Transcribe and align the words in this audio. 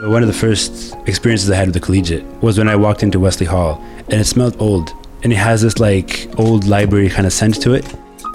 One 0.00 0.22
of 0.22 0.28
the 0.28 0.32
first 0.32 0.94
experiences 1.06 1.50
I 1.50 1.56
had 1.56 1.66
with 1.66 1.74
the 1.74 1.80
collegiate 1.80 2.24
was 2.40 2.56
when 2.56 2.68
I 2.68 2.76
walked 2.76 3.02
into 3.02 3.18
Wesley 3.18 3.46
Hall 3.46 3.82
and 4.08 4.20
it 4.20 4.26
smelled 4.26 4.54
old 4.62 4.92
and 5.24 5.32
it 5.32 5.36
has 5.36 5.62
this 5.62 5.80
like 5.80 6.28
old 6.38 6.68
library 6.68 7.08
kind 7.08 7.26
of 7.26 7.32
scent 7.32 7.60
to 7.62 7.74
it. 7.74 7.84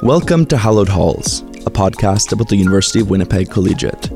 Welcome 0.01 0.45
to 0.47 0.57
Hallowed 0.57 0.89
Halls, 0.89 1.39
a 1.65 1.71
podcast 1.71 2.33
about 2.33 2.49
the 2.49 2.57
University 2.57 2.99
of 2.99 3.09
Winnipeg 3.09 3.49
Collegiate. 3.49 4.11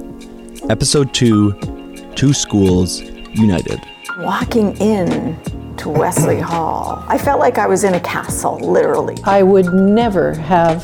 Episode 0.69 1.13
2 1.13 2.11
Two 2.15 2.33
Schools 2.33 2.99
United. 2.99 3.79
Walking 4.17 4.75
in 4.81 5.39
to 5.77 5.87
Wesley 5.87 6.41
Hall, 6.41 7.01
I 7.07 7.17
felt 7.17 7.39
like 7.39 7.57
I 7.57 7.67
was 7.67 7.85
in 7.85 7.93
a 7.93 8.01
castle, 8.01 8.59
literally. 8.59 9.15
I 9.23 9.41
would 9.41 9.73
never 9.73 10.33
have 10.33 10.83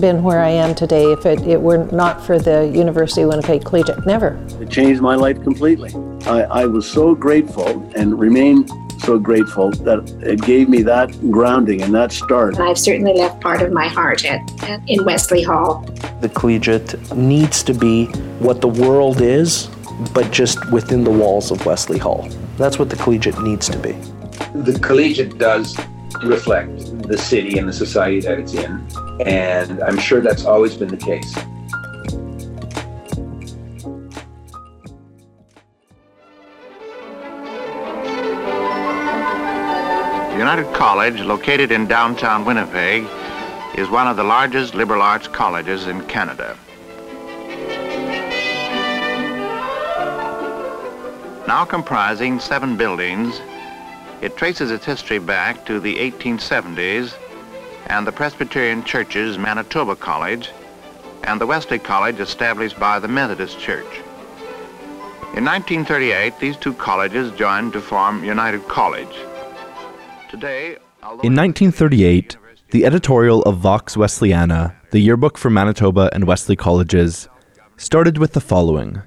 been 0.00 0.22
where 0.22 0.40
I 0.40 0.50
am 0.50 0.74
today 0.74 1.12
if 1.12 1.26
it, 1.26 1.40
it 1.46 1.60
were 1.60 1.84
not 1.86 2.24
for 2.24 2.38
the 2.38 2.70
University 2.74 3.22
of 3.22 3.28
Winnipeg 3.28 3.64
Collegiate. 3.64 4.04
Never. 4.06 4.38
It 4.60 4.70
changed 4.70 5.00
my 5.00 5.14
life 5.14 5.42
completely. 5.42 5.92
I, 6.26 6.42
I 6.42 6.66
was 6.66 6.90
so 6.90 7.14
grateful 7.14 7.90
and 7.94 8.18
remain 8.18 8.66
so 9.00 9.18
grateful 9.18 9.70
that 9.70 10.08
it 10.22 10.40
gave 10.42 10.68
me 10.68 10.82
that 10.82 11.10
grounding 11.30 11.82
and 11.82 11.94
that 11.94 12.12
start. 12.12 12.58
I've 12.58 12.78
certainly 12.78 13.12
left 13.12 13.40
part 13.40 13.60
of 13.62 13.72
my 13.72 13.86
heart 13.86 14.24
at, 14.24 14.40
at, 14.64 14.80
in 14.88 15.04
Wesley 15.04 15.42
Hall. 15.42 15.82
The 16.20 16.28
collegiate 16.30 17.14
needs 17.14 17.62
to 17.64 17.74
be 17.74 18.06
what 18.38 18.60
the 18.60 18.68
world 18.68 19.20
is, 19.20 19.68
but 20.14 20.30
just 20.30 20.70
within 20.70 21.04
the 21.04 21.10
walls 21.10 21.50
of 21.50 21.64
Wesley 21.66 21.98
Hall. 21.98 22.28
That's 22.56 22.78
what 22.78 22.88
the 22.88 22.96
collegiate 22.96 23.40
needs 23.42 23.68
to 23.68 23.78
be. 23.78 23.92
The 24.54 24.78
collegiate 24.80 25.38
does 25.38 25.76
reflect 26.22 26.76
the 27.08 27.18
city 27.18 27.58
and 27.58 27.68
the 27.68 27.72
society 27.72 28.20
that 28.20 28.38
it's 28.38 28.54
in, 28.54 28.86
and 29.26 29.82
I'm 29.82 29.98
sure 29.98 30.20
that's 30.20 30.44
always 30.44 30.74
been 30.76 30.88
the 30.88 30.96
case. 30.96 31.34
United 40.38 40.72
College, 40.74 41.20
located 41.20 41.72
in 41.72 41.86
downtown 41.86 42.44
Winnipeg, 42.44 43.06
is 43.76 43.88
one 43.88 44.06
of 44.06 44.16
the 44.16 44.24
largest 44.24 44.74
liberal 44.74 45.02
arts 45.02 45.26
colleges 45.26 45.86
in 45.86 46.00
Canada. 46.06 46.56
Now 51.46 51.64
comprising 51.64 52.40
seven 52.40 52.76
buildings, 52.76 53.40
it 54.20 54.36
traces 54.36 54.70
its 54.70 54.84
history 54.84 55.18
back 55.18 55.64
to 55.66 55.80
the 55.80 55.96
1870s 55.96 57.14
and 57.86 58.06
the 58.06 58.12
Presbyterian 58.12 58.84
Church's 58.84 59.38
Manitoba 59.38 59.96
College 59.96 60.50
and 61.24 61.40
the 61.40 61.46
Wesley 61.46 61.78
College 61.78 62.20
established 62.20 62.78
by 62.78 62.98
the 62.98 63.08
Methodist 63.08 63.58
Church. 63.58 64.00
In 65.36 65.44
1938, 65.44 66.38
these 66.38 66.56
two 66.56 66.74
colleges 66.74 67.32
joined 67.32 67.72
to 67.72 67.80
form 67.80 68.24
United 68.24 68.66
College. 68.68 69.16
Today, 70.30 70.76
in 71.22 71.34
1938, 71.34 72.36
the 72.70 72.84
editorial 72.84 73.42
of 73.42 73.58
Vox 73.58 73.96
Wesleyana, 73.96 74.74
the 74.90 75.00
yearbook 75.00 75.36
for 75.36 75.50
Manitoba 75.50 76.08
and 76.12 76.24
Wesley 76.24 76.56
colleges, 76.56 77.28
started 77.76 78.18
with 78.18 78.32
the 78.32 78.40
following. 78.40 79.02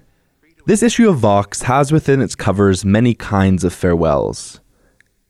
This 0.66 0.84
issue 0.84 1.10
of 1.10 1.18
Vox 1.18 1.64
has 1.64 1.92
within 1.92 2.22
its 2.22 2.36
covers 2.36 2.84
many 2.84 3.14
kinds 3.14 3.64
of 3.64 3.74
farewells. 3.74 4.60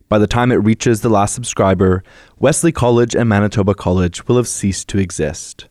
By 0.10 0.20
the 0.20 0.28
time 0.28 0.54
it 0.54 0.64
reaches 0.64 1.02
the 1.02 1.10
last 1.10 1.36
subscriber, 1.36 2.02
Wesley 2.40 2.72
College 2.72 3.14
and 3.14 3.28
Manitoba 3.28 3.76
College 3.76 4.26
will 4.26 4.38
have 4.38 4.48
ceased 4.48 4.88
to 4.88 5.00
exist. 5.00 5.68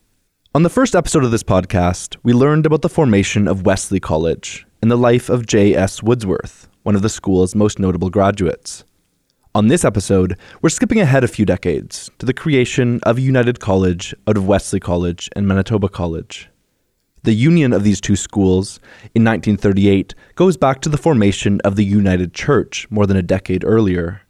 On 0.54 0.62
the 0.62 0.68
first 0.68 0.94
episode 0.94 1.24
of 1.24 1.30
this 1.30 1.42
podcast, 1.42 2.16
we 2.22 2.34
learned 2.34 2.66
about 2.66 2.82
the 2.82 2.90
formation 2.90 3.48
of 3.48 3.64
Wesley 3.64 3.98
College 3.98 4.66
and 4.82 4.90
the 4.90 4.96
life 4.96 5.30
of 5.30 5.46
J.S. 5.46 6.02
Woodsworth, 6.02 6.68
one 6.82 6.94
of 6.94 7.00
the 7.00 7.08
school's 7.08 7.54
most 7.54 7.78
notable 7.78 8.10
graduates. 8.10 8.84
On 9.54 9.68
this 9.68 9.86
episode, 9.86 10.38
we're 10.60 10.68
skipping 10.68 11.00
ahead 11.00 11.24
a 11.24 11.28
few 11.28 11.46
decades 11.46 12.10
to 12.18 12.26
the 12.26 12.34
creation 12.34 13.00
of 13.04 13.16
a 13.16 13.22
United 13.22 13.58
College 13.58 14.14
out 14.28 14.36
of 14.36 14.46
Wesley 14.46 14.80
College 14.80 15.30
and 15.34 15.48
Manitoba 15.48 15.88
College. 15.88 16.50
The 17.22 17.32
union 17.32 17.72
of 17.72 17.84
these 17.84 18.02
two 18.02 18.16
schools 18.16 18.80
in 19.14 19.24
1938 19.24 20.14
goes 20.34 20.58
back 20.58 20.82
to 20.82 20.90
the 20.90 20.98
formation 20.98 21.58
of 21.62 21.76
the 21.76 21.86
United 21.86 22.34
Church 22.34 22.86
more 22.90 23.06
than 23.06 23.16
a 23.16 23.22
decade 23.22 23.64
earlier. 23.64 24.20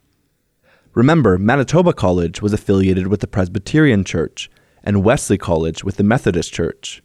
Remember, 0.97 1.37
Manitoba 1.37 1.93
College 1.93 2.41
was 2.41 2.55
affiliated 2.55 3.09
with 3.09 3.21
the 3.21 3.27
Presbyterian 3.27 4.03
Church 4.03 4.51
and 4.83 5.05
Wesley 5.05 5.37
College 5.37 5.85
with 5.85 5.99
the 5.99 6.03
Methodist 6.03 6.55
Church. 6.55 7.03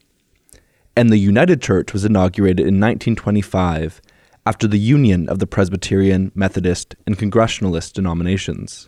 And 0.95 1.09
the 1.09 1.17
United 1.17 1.61
Church 1.61 1.91
was 1.91 2.05
inaugurated 2.05 2.61
in 2.61 2.79
1925 2.79 4.01
after 4.45 4.65
the 4.65 4.79
union 4.79 5.27
of 5.27 5.39
the 5.39 5.45
Presbyterian, 5.45 6.31
Methodist, 6.33 6.95
and 7.05 7.17
Congregationalist 7.17 7.93
denominations. 7.93 8.87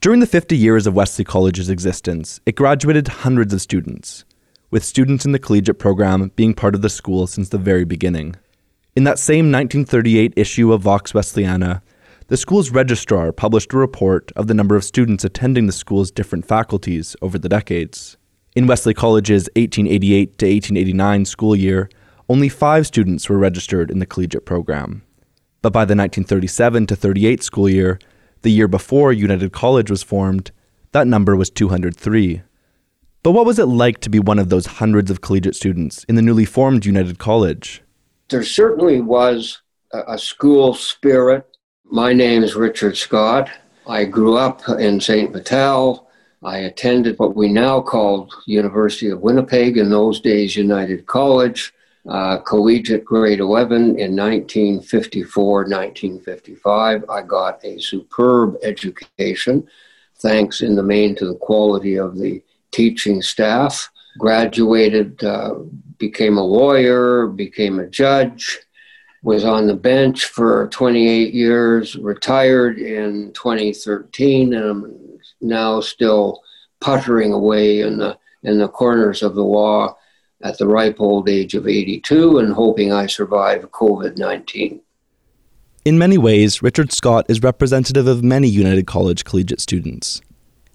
During 0.00 0.20
the 0.20 0.28
50 0.28 0.56
years 0.56 0.86
of 0.86 0.94
Wesley 0.94 1.24
College's 1.24 1.68
existence, 1.68 2.38
it 2.46 2.54
graduated 2.54 3.08
hundreds 3.08 3.52
of 3.52 3.60
students, 3.60 4.24
with 4.70 4.84
students 4.84 5.24
in 5.24 5.32
the 5.32 5.40
collegiate 5.40 5.80
program 5.80 6.30
being 6.36 6.54
part 6.54 6.76
of 6.76 6.82
the 6.82 6.88
school 6.88 7.26
since 7.26 7.48
the 7.48 7.58
very 7.58 7.84
beginning. 7.84 8.36
In 8.94 9.02
that 9.02 9.18
same 9.18 9.50
1938 9.50 10.34
issue 10.36 10.72
of 10.72 10.82
Vox 10.82 11.10
Wesleyana, 11.10 11.82
the 12.32 12.38
school's 12.38 12.70
registrar 12.70 13.30
published 13.30 13.74
a 13.74 13.76
report 13.76 14.32
of 14.36 14.46
the 14.46 14.54
number 14.54 14.74
of 14.74 14.84
students 14.84 15.22
attending 15.22 15.66
the 15.66 15.70
school's 15.70 16.10
different 16.10 16.46
faculties 16.46 17.14
over 17.20 17.38
the 17.38 17.46
decades. 17.46 18.16
In 18.56 18.66
Wesley 18.66 18.94
College's 18.94 19.50
1888 19.54 20.38
to 20.38 20.46
1889 20.46 21.26
school 21.26 21.54
year, 21.54 21.90
only 22.30 22.48
five 22.48 22.86
students 22.86 23.28
were 23.28 23.36
registered 23.36 23.90
in 23.90 23.98
the 23.98 24.06
collegiate 24.06 24.46
program. 24.46 25.02
But 25.60 25.74
by 25.74 25.80
the 25.84 25.94
1937 25.94 26.86
to 26.86 26.96
38 26.96 27.42
school 27.42 27.68
year, 27.68 27.98
the 28.40 28.50
year 28.50 28.66
before 28.66 29.12
United 29.12 29.52
College 29.52 29.90
was 29.90 30.02
formed, 30.02 30.52
that 30.92 31.06
number 31.06 31.36
was 31.36 31.50
203. 31.50 32.40
But 33.22 33.32
what 33.32 33.44
was 33.44 33.58
it 33.58 33.66
like 33.66 34.00
to 34.00 34.08
be 34.08 34.18
one 34.18 34.38
of 34.38 34.48
those 34.48 34.64
hundreds 34.64 35.10
of 35.10 35.20
collegiate 35.20 35.54
students 35.54 36.04
in 36.04 36.14
the 36.14 36.22
newly 36.22 36.46
formed 36.46 36.86
United 36.86 37.18
College? 37.18 37.82
There 38.30 38.42
certainly 38.42 39.02
was 39.02 39.60
a, 39.92 40.16
school 40.16 40.72
spirit. 40.72 41.46
My 41.92 42.14
name 42.14 42.42
is 42.42 42.56
Richard 42.56 42.96
Scott. 42.96 43.50
I 43.86 44.06
grew 44.06 44.38
up 44.38 44.66
in 44.66 44.98
St. 44.98 45.30
Vital. 45.30 46.08
I 46.42 46.60
attended 46.60 47.18
what 47.18 47.36
we 47.36 47.52
now 47.52 47.82
call 47.82 48.30
University 48.46 49.10
of 49.10 49.20
Winnipeg, 49.20 49.76
in 49.76 49.90
those 49.90 50.18
days 50.18 50.56
United 50.56 51.04
College 51.04 51.74
uh, 52.08 52.38
collegiate 52.38 53.04
grade 53.04 53.40
11 53.40 53.98
in 53.98 54.16
1954, 54.16 55.64
1955. 55.64 57.04
I 57.10 57.20
got 57.20 57.62
a 57.62 57.78
superb 57.78 58.56
education, 58.62 59.68
thanks 60.16 60.62
in 60.62 60.74
the 60.74 60.82
main 60.82 61.14
to 61.16 61.26
the 61.26 61.36
quality 61.36 61.96
of 61.96 62.16
the 62.16 62.42
teaching 62.70 63.20
staff. 63.20 63.90
Graduated, 64.18 65.22
uh, 65.22 65.56
became 65.98 66.38
a 66.38 66.42
lawyer, 66.42 67.26
became 67.26 67.80
a 67.80 67.86
judge, 67.86 68.60
was 69.22 69.44
on 69.44 69.66
the 69.66 69.74
bench 69.74 70.26
for 70.26 70.68
28 70.68 71.32
years, 71.32 71.96
retired 71.96 72.78
in 72.78 73.32
2013, 73.32 74.52
and 74.54 74.64
I'm 74.64 75.18
now 75.40 75.80
still 75.80 76.42
puttering 76.80 77.32
away 77.32 77.80
in 77.80 77.98
the 77.98 78.18
in 78.42 78.58
the 78.58 78.68
corners 78.68 79.22
of 79.22 79.36
the 79.36 79.44
law 79.44 79.96
at 80.42 80.58
the 80.58 80.66
ripe 80.66 80.96
old 80.98 81.28
age 81.28 81.54
of 81.54 81.68
82 81.68 82.38
and 82.38 82.52
hoping 82.52 82.92
I 82.92 83.06
survive 83.06 83.70
COVID 83.70 84.18
19. 84.18 84.80
In 85.84 85.98
many 85.98 86.18
ways, 86.18 86.62
Richard 86.62 86.92
Scott 86.92 87.26
is 87.28 87.42
representative 87.42 88.06
of 88.06 88.24
many 88.24 88.48
United 88.48 88.86
College 88.86 89.24
collegiate 89.24 89.60
students. 89.60 90.20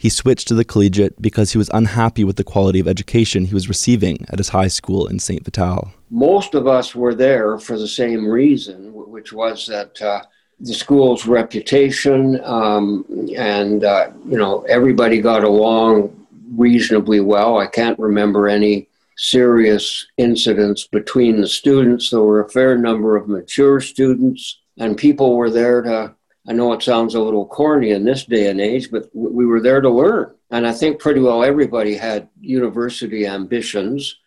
He 0.08 0.12
switched 0.12 0.48
to 0.48 0.54
the 0.54 0.64
collegiate 0.64 1.22
because 1.22 1.52
he 1.52 1.58
was 1.58 1.70
unhappy 1.74 2.24
with 2.24 2.38
the 2.38 2.44
quality 2.46 2.80
of 2.80 2.88
education 2.88 3.44
he 3.44 3.54
was 3.54 3.68
receiving 3.68 4.26
at 4.30 4.38
his 4.38 4.48
high 4.48 4.70
school 4.70 5.06
in 5.06 5.20
St. 5.20 5.44
Vital. 5.44 5.92
Most 6.10 6.56
of 6.56 6.66
us 6.66 6.96
were 6.96 7.14
there 7.14 7.60
for 7.60 7.78
the 7.78 7.90
same 7.90 8.26
reason, 8.26 8.94
which 8.94 9.34
was 9.34 9.66
that 9.68 10.02
uh, 10.02 10.22
the 10.62 10.74
school's 10.74 11.26
reputation 11.28 12.40
um, 12.46 13.04
and, 13.36 13.84
uh, 13.84 14.12
you 14.26 14.38
know, 14.38 14.62
everybody 14.70 15.20
got 15.20 15.44
along 15.44 16.26
reasonably 16.56 17.20
well. 17.20 17.58
I 17.58 17.68
can't 17.68 18.00
remember 18.00 18.48
any 18.48 18.88
serious 19.18 20.08
incidents 20.16 20.88
between 20.88 21.42
the 21.42 21.50
students. 21.50 22.12
There 22.12 22.22
were 22.22 22.46
a 22.46 22.50
fair 22.50 22.78
number 22.78 23.18
of 23.18 23.28
mature 23.28 23.82
students, 23.82 24.58
and 24.78 24.96
people 24.96 25.36
were 25.36 25.50
there 25.50 25.82
to. 25.82 26.16
I 26.48 26.54
know 26.54 26.72
it 26.72 26.82
sounds 26.82 27.14
a 27.14 27.22
little 27.22 27.46
corny 27.46 27.92
in 27.92 28.06
this 28.06 28.24
day 28.24 28.50
and 28.50 28.62
age, 28.62 28.90
but 28.90 29.10
we 29.14 29.46
were 29.46 29.60
there 29.60 29.82
to 29.82 29.90
learn. 29.90 30.34
And 30.50 30.66
I 30.66 30.72
think 30.72 31.00
pretty 31.00 31.20
well 31.20 31.44
everybody 31.44 31.96
had 31.96 32.30
university 32.40 33.28
ambitions. 33.28 34.18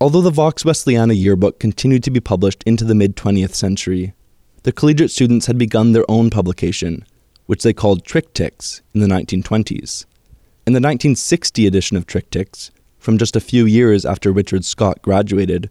Although 0.00 0.20
the 0.20 0.30
Vox 0.30 0.62
Wesleyana 0.62 1.20
yearbook 1.20 1.58
continued 1.58 2.04
to 2.04 2.12
be 2.12 2.20
published 2.20 2.62
into 2.64 2.84
the 2.84 2.94
mid 2.94 3.16
20th 3.16 3.54
century, 3.54 4.14
the 4.62 4.70
collegiate 4.70 5.10
students 5.10 5.46
had 5.46 5.58
begun 5.58 5.92
their 5.92 6.08
own 6.08 6.30
publication, 6.30 7.04
which 7.46 7.64
they 7.64 7.72
called 7.72 8.04
Tricktix 8.04 8.80
in 8.94 9.00
the 9.00 9.08
1920s. 9.08 10.04
In 10.64 10.74
the 10.74 10.80
1960 10.80 11.66
edition 11.66 11.96
of 11.96 12.06
Tricktix, 12.06 12.70
from 12.98 13.18
just 13.18 13.34
a 13.34 13.40
few 13.40 13.64
years 13.64 14.04
after 14.04 14.30
Richard 14.30 14.64
Scott 14.64 15.02
graduated 15.02 15.70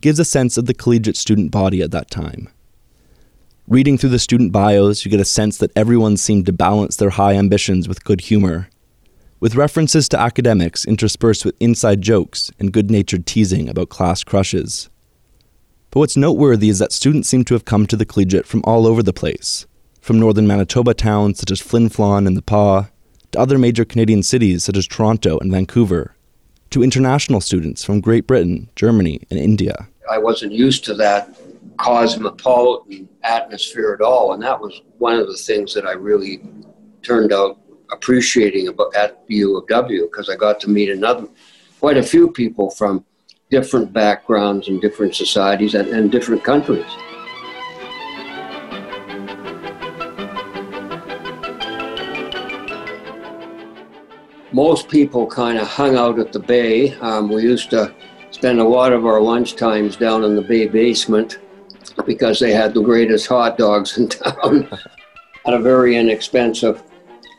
gives 0.00 0.18
a 0.18 0.24
sense 0.24 0.56
of 0.56 0.66
the 0.66 0.74
collegiate 0.74 1.16
student 1.16 1.52
body 1.52 1.82
at 1.82 1.90
that 1.92 2.10
time. 2.10 2.48
Reading 3.70 3.96
through 3.96 4.10
the 4.10 4.18
student 4.18 4.50
bios, 4.50 5.04
you 5.04 5.12
get 5.12 5.20
a 5.20 5.24
sense 5.24 5.58
that 5.58 5.70
everyone 5.76 6.16
seemed 6.16 6.44
to 6.46 6.52
balance 6.52 6.96
their 6.96 7.10
high 7.10 7.34
ambitions 7.34 7.86
with 7.86 8.02
good 8.02 8.22
humor, 8.22 8.68
with 9.38 9.54
references 9.54 10.08
to 10.08 10.18
academics 10.18 10.84
interspersed 10.84 11.44
with 11.44 11.54
inside 11.60 12.02
jokes 12.02 12.50
and 12.58 12.72
good 12.72 12.90
natured 12.90 13.26
teasing 13.26 13.68
about 13.68 13.88
class 13.88 14.24
crushes. 14.24 14.90
But 15.92 16.00
what's 16.00 16.16
noteworthy 16.16 16.68
is 16.68 16.80
that 16.80 16.90
students 16.90 17.28
seem 17.28 17.44
to 17.44 17.54
have 17.54 17.64
come 17.64 17.86
to 17.86 17.96
the 17.96 18.04
collegiate 18.04 18.44
from 18.44 18.60
all 18.64 18.88
over 18.88 19.04
the 19.04 19.12
place, 19.12 19.66
from 20.00 20.18
northern 20.18 20.48
Manitoba 20.48 20.92
towns 20.92 21.38
such 21.38 21.52
as 21.52 21.60
Flin 21.60 21.88
Flon 21.88 22.26
and 22.26 22.36
the 22.36 22.42
Pas, 22.42 22.86
to 23.30 23.38
other 23.38 23.56
major 23.56 23.84
Canadian 23.84 24.24
cities 24.24 24.64
such 24.64 24.76
as 24.76 24.88
Toronto 24.88 25.38
and 25.38 25.52
Vancouver, 25.52 26.16
to 26.70 26.82
international 26.82 27.40
students 27.40 27.84
from 27.84 28.00
Great 28.00 28.26
Britain, 28.26 28.68
Germany, 28.74 29.20
and 29.30 29.38
India. 29.38 29.86
I 30.10 30.18
wasn't 30.18 30.50
used 30.50 30.84
to 30.86 30.94
that 30.94 31.39
cosmopolitan 31.80 33.08
atmosphere 33.22 33.96
at 33.98 34.04
all. 34.04 34.34
And 34.34 34.42
that 34.42 34.60
was 34.60 34.82
one 34.98 35.18
of 35.18 35.26
the 35.26 35.36
things 35.36 35.72
that 35.74 35.86
I 35.86 35.92
really 35.92 36.42
turned 37.02 37.32
out 37.32 37.58
appreciating 37.90 38.68
about 38.68 38.94
at 38.94 39.22
U 39.28 39.56
of 39.56 39.66
W 39.66 40.02
because 40.04 40.28
I 40.28 40.36
got 40.36 40.60
to 40.60 40.70
meet 40.70 40.90
another 40.90 41.26
quite 41.80 41.96
a 41.96 42.02
few 42.02 42.30
people 42.30 42.70
from 42.70 43.04
different 43.50 43.92
backgrounds 43.92 44.68
and 44.68 44.80
different 44.80 45.14
societies 45.14 45.74
and, 45.74 45.88
and 45.88 46.12
different 46.12 46.44
countries. 46.44 46.84
Most 54.52 54.88
people 54.88 55.26
kind 55.26 55.58
of 55.58 55.66
hung 55.66 55.96
out 55.96 56.18
at 56.18 56.32
the 56.32 56.40
bay. 56.40 56.92
Um, 56.96 57.28
we 57.32 57.42
used 57.42 57.70
to 57.70 57.94
spend 58.30 58.60
a 58.60 58.64
lot 58.64 58.92
of 58.92 59.06
our 59.06 59.20
lunch 59.20 59.56
times 59.56 59.96
down 59.96 60.24
in 60.24 60.36
the 60.36 60.42
bay 60.42 60.66
basement 60.66 61.38
because 62.02 62.38
they 62.38 62.52
had 62.52 62.74
the 62.74 62.82
greatest 62.82 63.26
hot 63.26 63.58
dogs 63.58 63.98
in 63.98 64.08
town 64.08 64.68
at 65.46 65.54
a 65.54 65.58
very 65.58 65.96
inexpensive 65.96 66.82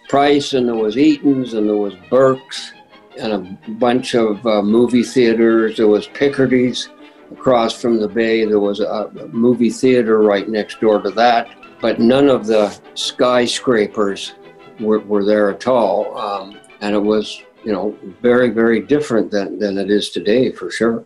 price. 0.10 0.54
And 0.54 0.68
there 0.68 0.76
was 0.76 0.98
Eaton's 0.98 1.54
and 1.54 1.70
there 1.70 1.78
was 1.78 1.94
Burke's 2.10 2.74
and 3.20 3.34
a 3.34 3.72
bunch 3.72 4.16
of 4.16 4.46
uh, 4.46 4.62
movie 4.62 5.04
theaters. 5.04 5.78
There 5.78 5.88
was 5.88 6.08
Picardy's 6.08 6.90
across 7.32 7.80
from 7.80 8.00
the 8.00 8.08
bay. 8.08 8.46
There 8.46 8.60
was 8.60 8.80
a, 8.80 9.12
movie 9.32 9.70
theater 9.70 10.20
right 10.20 10.48
next 10.48 10.80
door 10.82 11.02
to 11.02 11.12
that. 11.12 11.50
But 11.82 12.00
none 12.00 12.30
of 12.30 12.46
the 12.46 12.78
skyscrapers 12.94 14.34
were, 14.80 15.00
were 15.00 15.26
there 15.26 15.50
at 15.50 15.68
all. 15.68 16.18
Um, 16.18 16.60
and 16.82 16.96
it 16.96 17.00
was, 17.00 17.42
you 17.64 17.72
know, 17.72 17.98
very, 18.22 18.50
very 18.50 18.82
different 18.82 19.32
than, 19.32 19.60
than 19.60 19.78
it 19.78 19.90
is 19.90 20.10
today, 20.10 20.52
for 20.52 20.70
sure. 20.70 21.06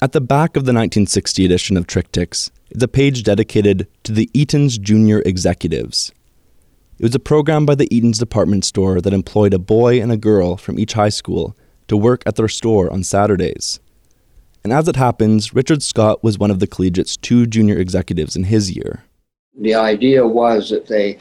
At 0.00 0.12
the 0.12 0.20
back 0.20 0.50
of 0.50 0.64
the 0.64 0.72
1960 0.72 1.44
edition 1.44 1.76
of 1.76 1.86
Tricktix 1.86 2.50
is 2.70 2.82
a 2.82 2.88
page 2.88 3.22
dedicated 3.22 3.88
to 4.04 4.12
the 4.12 4.30
Eaton's 4.32 4.78
Junior 4.78 5.22
Executives. 5.24 6.12
It 6.98 7.04
was 7.04 7.14
a 7.14 7.20
program 7.20 7.64
by 7.64 7.74
the 7.74 7.92
Eaton's 7.94 8.18
department 8.18 8.64
store 8.64 9.00
that 9.00 9.12
employed 9.12 9.54
a 9.54 9.58
boy 9.58 10.00
and 10.00 10.10
a 10.10 10.16
girl 10.16 10.56
from 10.56 10.78
each 10.78 10.94
high 10.94 11.08
school 11.08 11.56
to 11.86 11.96
work 11.96 12.22
at 12.26 12.36
their 12.36 12.48
store 12.48 12.92
on 12.92 13.04
Saturdays. 13.04 13.80
And 14.64 14.72
as 14.72 14.88
it 14.88 14.96
happens, 14.96 15.54
Richard 15.54 15.82
Scott 15.82 16.22
was 16.22 16.38
one 16.38 16.50
of 16.50 16.58
the 16.58 16.66
collegiate's 16.66 17.16
two 17.16 17.46
junior 17.46 17.78
executives 17.78 18.36
in 18.36 18.44
his 18.44 18.74
year. 18.74 19.04
The 19.58 19.74
idea 19.74 20.26
was 20.26 20.70
that 20.70 20.88
they 20.88 21.18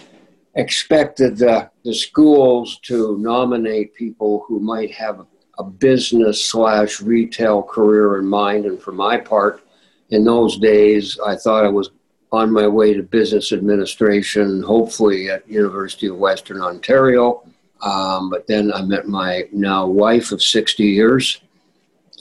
expected 0.56 1.38
the, 1.38 1.70
the 1.86 1.94
schools 1.94 2.80
to 2.84 3.18
nominate 3.20 3.94
people 3.94 4.44
who 4.48 4.60
might 4.60 4.92
have 4.92 5.26
a 5.60 5.64
business 5.64 6.44
slash 6.44 7.02
retail 7.02 7.64
career 7.64 8.18
in 8.18 8.26
mind. 8.26 8.66
And 8.66 8.82
for 8.82 8.92
my 8.92 9.18
part, 9.18 9.64
in 10.10 10.24
those 10.24 10.58
days, 10.58 11.20
I 11.26 11.36
thought 11.36 11.66
I 11.66 11.70
was 11.70 11.92
on 12.32 12.52
my 12.52 12.68
way 12.68 12.94
to 12.94 13.04
business 13.04 13.52
administration, 13.52 14.62
hopefully 14.62 15.30
at 15.30 15.48
University 15.48 16.08
of 16.08 16.18
Western 16.18 16.62
Ontario. 16.62 17.44
Um, 17.82 18.30
but 18.30 18.48
then 18.48 18.74
I 18.74 18.82
met 18.82 19.08
my 19.08 19.44
now 19.52 19.86
wife 19.86 20.32
of 20.32 20.42
60 20.42 20.84
years 20.84 21.42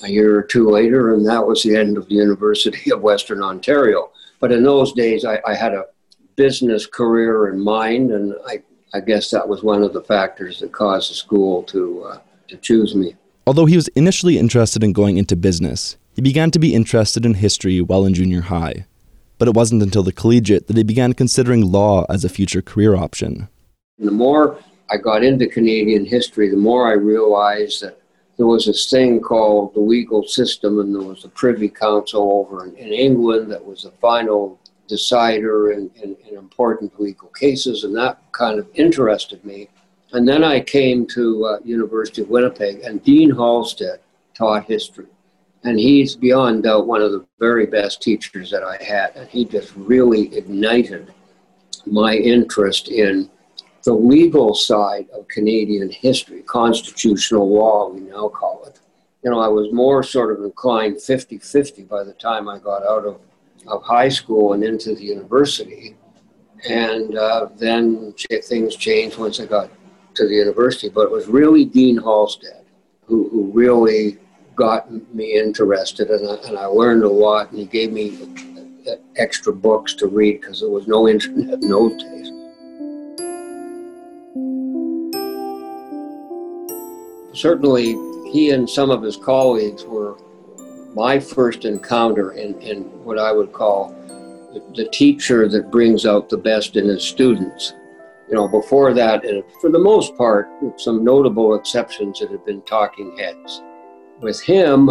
a 0.02 0.10
year 0.10 0.38
or 0.38 0.42
two 0.42 0.68
later, 0.70 1.14
and 1.14 1.26
that 1.26 1.46
was 1.46 1.62
the 1.62 1.74
end 1.74 1.96
of 1.96 2.08
the 2.08 2.14
University 2.14 2.90
of 2.92 3.00
Western 3.00 3.42
Ontario. 3.42 4.10
But 4.40 4.52
in 4.52 4.62
those 4.62 4.92
days, 4.92 5.24
I, 5.24 5.40
I 5.46 5.54
had 5.54 5.72
a 5.72 5.86
business 6.36 6.86
career 6.86 7.48
in 7.48 7.58
mind, 7.58 8.10
and 8.10 8.34
I, 8.46 8.62
I 8.92 9.00
guess 9.00 9.30
that 9.30 9.48
was 9.48 9.62
one 9.62 9.82
of 9.82 9.94
the 9.94 10.02
factors 10.02 10.60
that 10.60 10.72
caused 10.72 11.10
the 11.10 11.14
school 11.14 11.62
to, 11.64 12.04
uh, 12.04 12.18
to 12.48 12.56
choose 12.58 12.94
me. 12.94 13.16
Although 13.46 13.64
he 13.64 13.76
was 13.76 13.88
initially 13.88 14.38
interested 14.38 14.84
in 14.84 14.92
going 14.92 15.16
into 15.16 15.34
business, 15.36 15.96
he 16.16 16.22
began 16.22 16.50
to 16.50 16.58
be 16.58 16.74
interested 16.74 17.26
in 17.26 17.34
history 17.34 17.82
while 17.82 18.06
in 18.06 18.14
junior 18.14 18.40
high. 18.40 18.86
But 19.36 19.48
it 19.48 19.54
wasn't 19.54 19.82
until 19.82 20.02
the 20.02 20.14
collegiate 20.14 20.66
that 20.66 20.76
he 20.78 20.82
began 20.82 21.12
considering 21.12 21.70
law 21.70 22.06
as 22.08 22.24
a 22.24 22.30
future 22.30 22.62
career 22.62 22.96
option. 22.96 23.48
The 23.98 24.10
more 24.10 24.58
I 24.90 24.96
got 24.96 25.22
into 25.22 25.46
Canadian 25.46 26.06
history, 26.06 26.48
the 26.48 26.56
more 26.56 26.88
I 26.88 26.94
realized 26.94 27.82
that 27.82 28.00
there 28.38 28.46
was 28.46 28.64
this 28.64 28.88
thing 28.88 29.20
called 29.20 29.74
the 29.74 29.80
legal 29.80 30.22
system, 30.26 30.80
and 30.80 30.94
there 30.94 31.02
was 31.02 31.26
a 31.26 31.28
Privy 31.28 31.68
Council 31.68 32.32
over 32.32 32.64
in, 32.64 32.74
in 32.76 32.94
England 32.94 33.52
that 33.52 33.64
was 33.64 33.82
the 33.82 33.90
final 34.00 34.58
decider 34.88 35.72
in, 35.72 35.90
in, 36.02 36.16
in 36.26 36.38
important 36.38 36.98
legal 36.98 37.28
cases, 37.28 37.84
and 37.84 37.94
that 37.94 38.20
kind 38.32 38.58
of 38.58 38.66
interested 38.74 39.44
me. 39.44 39.68
And 40.12 40.26
then 40.26 40.42
I 40.42 40.60
came 40.60 41.06
to 41.08 41.44
uh, 41.44 41.58
University 41.62 42.22
of 42.22 42.30
Winnipeg, 42.30 42.80
and 42.84 43.04
Dean 43.04 43.30
Halstead 43.30 44.00
taught 44.32 44.64
history. 44.64 45.08
And 45.66 45.80
he's 45.80 46.14
beyond 46.14 46.62
doubt 46.62 46.86
one 46.86 47.02
of 47.02 47.10
the 47.10 47.26
very 47.40 47.66
best 47.66 48.00
teachers 48.00 48.52
that 48.52 48.62
I 48.62 48.80
had. 48.82 49.16
And 49.16 49.28
he 49.28 49.44
just 49.44 49.72
really 49.74 50.32
ignited 50.36 51.12
my 51.86 52.14
interest 52.14 52.86
in 52.88 53.28
the 53.82 53.92
legal 53.92 54.54
side 54.54 55.08
of 55.12 55.26
Canadian 55.26 55.90
history, 55.90 56.42
constitutional 56.42 57.52
law, 57.52 57.88
we 57.88 58.00
now 58.00 58.28
call 58.28 58.64
it. 58.66 58.78
You 59.24 59.30
know, 59.32 59.40
I 59.40 59.48
was 59.48 59.72
more 59.72 60.04
sort 60.04 60.38
of 60.38 60.44
inclined 60.44 61.02
50 61.02 61.38
50 61.38 61.82
by 61.82 62.04
the 62.04 62.12
time 62.12 62.48
I 62.48 62.58
got 62.58 62.86
out 62.86 63.04
of, 63.04 63.20
of 63.66 63.82
high 63.82 64.08
school 64.08 64.52
and 64.52 64.62
into 64.62 64.94
the 64.94 65.04
university. 65.04 65.96
And 66.68 67.18
uh, 67.18 67.48
then 67.56 68.14
things 68.44 68.76
changed 68.76 69.18
once 69.18 69.40
I 69.40 69.46
got 69.46 69.68
to 70.14 70.28
the 70.28 70.34
university, 70.34 70.88
but 70.88 71.02
it 71.02 71.10
was 71.10 71.26
really 71.26 71.64
Dean 71.64 71.96
Halstead 71.96 72.64
who, 73.06 73.28
who 73.30 73.50
really 73.52 74.18
got 74.56 74.90
me 75.14 75.38
interested, 75.38 76.10
and 76.10 76.28
I, 76.28 76.34
and 76.48 76.58
I 76.58 76.66
learned 76.66 77.04
a 77.04 77.08
lot. 77.08 77.50
And 77.50 77.58
he 77.60 77.66
gave 77.66 77.92
me 77.92 78.18
extra 79.16 79.52
books 79.52 79.94
to 79.94 80.06
read 80.06 80.40
because 80.40 80.60
there 80.60 80.70
was 80.70 80.88
no 80.88 81.08
internet 81.08 81.62
in 81.62 81.68
those 81.68 82.02
days. 82.02 82.32
Certainly, 87.32 87.92
he 88.32 88.50
and 88.50 88.68
some 88.68 88.90
of 88.90 89.02
his 89.02 89.16
colleagues 89.16 89.84
were 89.84 90.16
my 90.94 91.20
first 91.20 91.66
encounter 91.66 92.32
in, 92.32 92.58
in 92.62 92.82
what 93.04 93.18
I 93.18 93.30
would 93.30 93.52
call 93.52 93.94
the 94.74 94.88
teacher 94.90 95.46
that 95.46 95.70
brings 95.70 96.06
out 96.06 96.30
the 96.30 96.38
best 96.38 96.76
in 96.76 96.86
his 96.86 97.04
students 97.04 97.74
you 98.28 98.34
know, 98.34 98.48
before 98.48 98.92
that, 98.92 99.22
for 99.60 99.70
the 99.70 99.78
most 99.78 100.16
part, 100.16 100.48
with 100.60 100.80
some 100.80 101.04
notable 101.04 101.54
exceptions, 101.54 102.20
it 102.20 102.30
had 102.30 102.44
been 102.44 102.62
talking 102.62 103.16
heads. 103.16 103.62
With 104.20 104.40
him, 104.40 104.90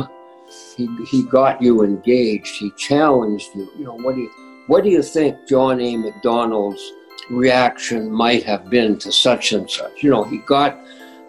he, 0.76 0.88
he 1.10 1.24
got 1.24 1.62
you 1.62 1.84
engaged. 1.84 2.56
He 2.56 2.72
challenged 2.72 3.56
you. 3.56 3.70
You 3.78 3.86
know, 3.86 3.96
what 3.96 4.16
do 4.16 4.22
you 4.22 4.64
what 4.68 4.84
do 4.84 4.90
you 4.90 5.04
think 5.04 5.48
John 5.48 5.80
A. 5.80 5.96
Macdonald's 5.96 6.82
reaction 7.30 8.12
might 8.12 8.44
have 8.44 8.70
been 8.70 8.98
to 9.00 9.12
such 9.12 9.54
and 9.54 9.70
such? 9.70 10.04
You 10.04 10.10
know, 10.10 10.24
he 10.24 10.40
got 10.40 10.80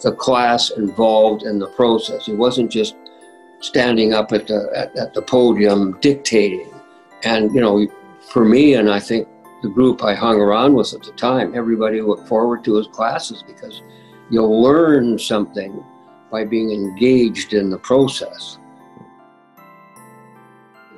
the 0.02 0.12
class 0.12 0.70
involved 0.70 1.42
in 1.42 1.58
the 1.58 1.68
process. 1.68 2.26
He 2.26 2.32
wasn't 2.32 2.70
just 2.70 2.96
standing 3.60 4.12
up 4.12 4.32
at 4.32 4.46
the 4.46 4.70
at, 4.74 4.96
at 4.96 5.14
the 5.14 5.22
podium 5.22 5.98
dictating. 6.00 6.72
And 7.24 7.54
you 7.54 7.60
know, 7.60 7.86
for 8.32 8.44
me, 8.44 8.74
and 8.74 8.90
I 8.90 9.00
think 9.00 9.28
the 9.62 9.68
group 9.68 10.04
I 10.04 10.14
hung 10.14 10.40
around 10.40 10.74
with 10.74 10.92
at 10.94 11.02
the 11.02 11.12
time, 11.12 11.54
everybody 11.54 12.00
looked 12.02 12.28
forward 12.28 12.62
to 12.64 12.76
his 12.76 12.86
classes 12.88 13.42
because 13.46 13.82
you'll 14.30 14.62
learn 14.62 15.18
something 15.18 15.82
by 16.30 16.44
being 16.44 16.70
engaged 16.70 17.52
in 17.52 17.70
the 17.70 17.78
process. 17.78 18.58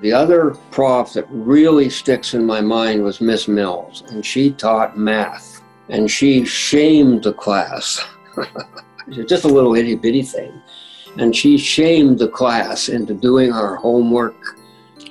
The 0.01 0.13
other 0.13 0.57
prof 0.71 1.13
that 1.15 1.27
really 1.29 1.91
sticks 1.91 2.35
in 2.35 2.47
my 2.47 2.61
mind 2.61 3.03
was 3.03 3.21
Miss 3.21 3.49
Mills, 3.49 4.05
and 4.09 4.25
she 4.25 4.53
taught 4.53 4.97
math, 4.97 5.61
and 5.89 6.09
she 6.09 6.45
shamed 6.45 7.25
the 7.25 7.33
class. 7.33 8.05
Just 9.27 9.45
a 9.45 9.49
little 9.49 9.75
itty 9.75 9.97
bitty 9.97 10.23
thing. 10.23 10.63
And 11.17 11.35
she 11.35 11.59
shamed 11.59 12.21
the 12.21 12.29
class 12.29 12.89
into 12.89 13.13
doing 13.13 13.53
our 13.53 13.75
homework 13.75 14.37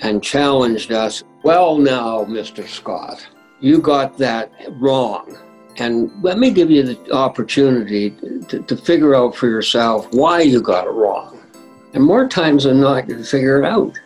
and 0.02 0.24
challenged 0.24 0.94
us. 0.94 1.24
Well, 1.44 1.78
now, 1.78 2.24
Mr. 2.24 2.66
Scott, 2.66 3.28
you 3.60 3.80
got 3.80 4.18
that 4.20 4.52
wrong. 4.80 5.38
And 5.80 6.12
let 6.24 6.40
me 6.40 6.52
give 6.52 6.72
you 6.72 6.84
the 6.84 7.12
opportunity 7.14 8.12
to, 8.48 8.62
to 8.64 8.76
figure 8.76 9.14
out 9.16 9.36
for 9.36 9.48
yourself 9.48 10.08
why 10.12 10.42
you 10.42 10.62
got 10.62 10.88
it 10.88 10.92
wrong. 10.92 11.40
And 11.94 12.04
more 12.04 12.28
times 12.28 12.64
than 12.64 12.82
not, 12.82 13.08
you 13.08 13.24
figure 13.24 13.62
it 13.62 13.66
out. 13.66 13.98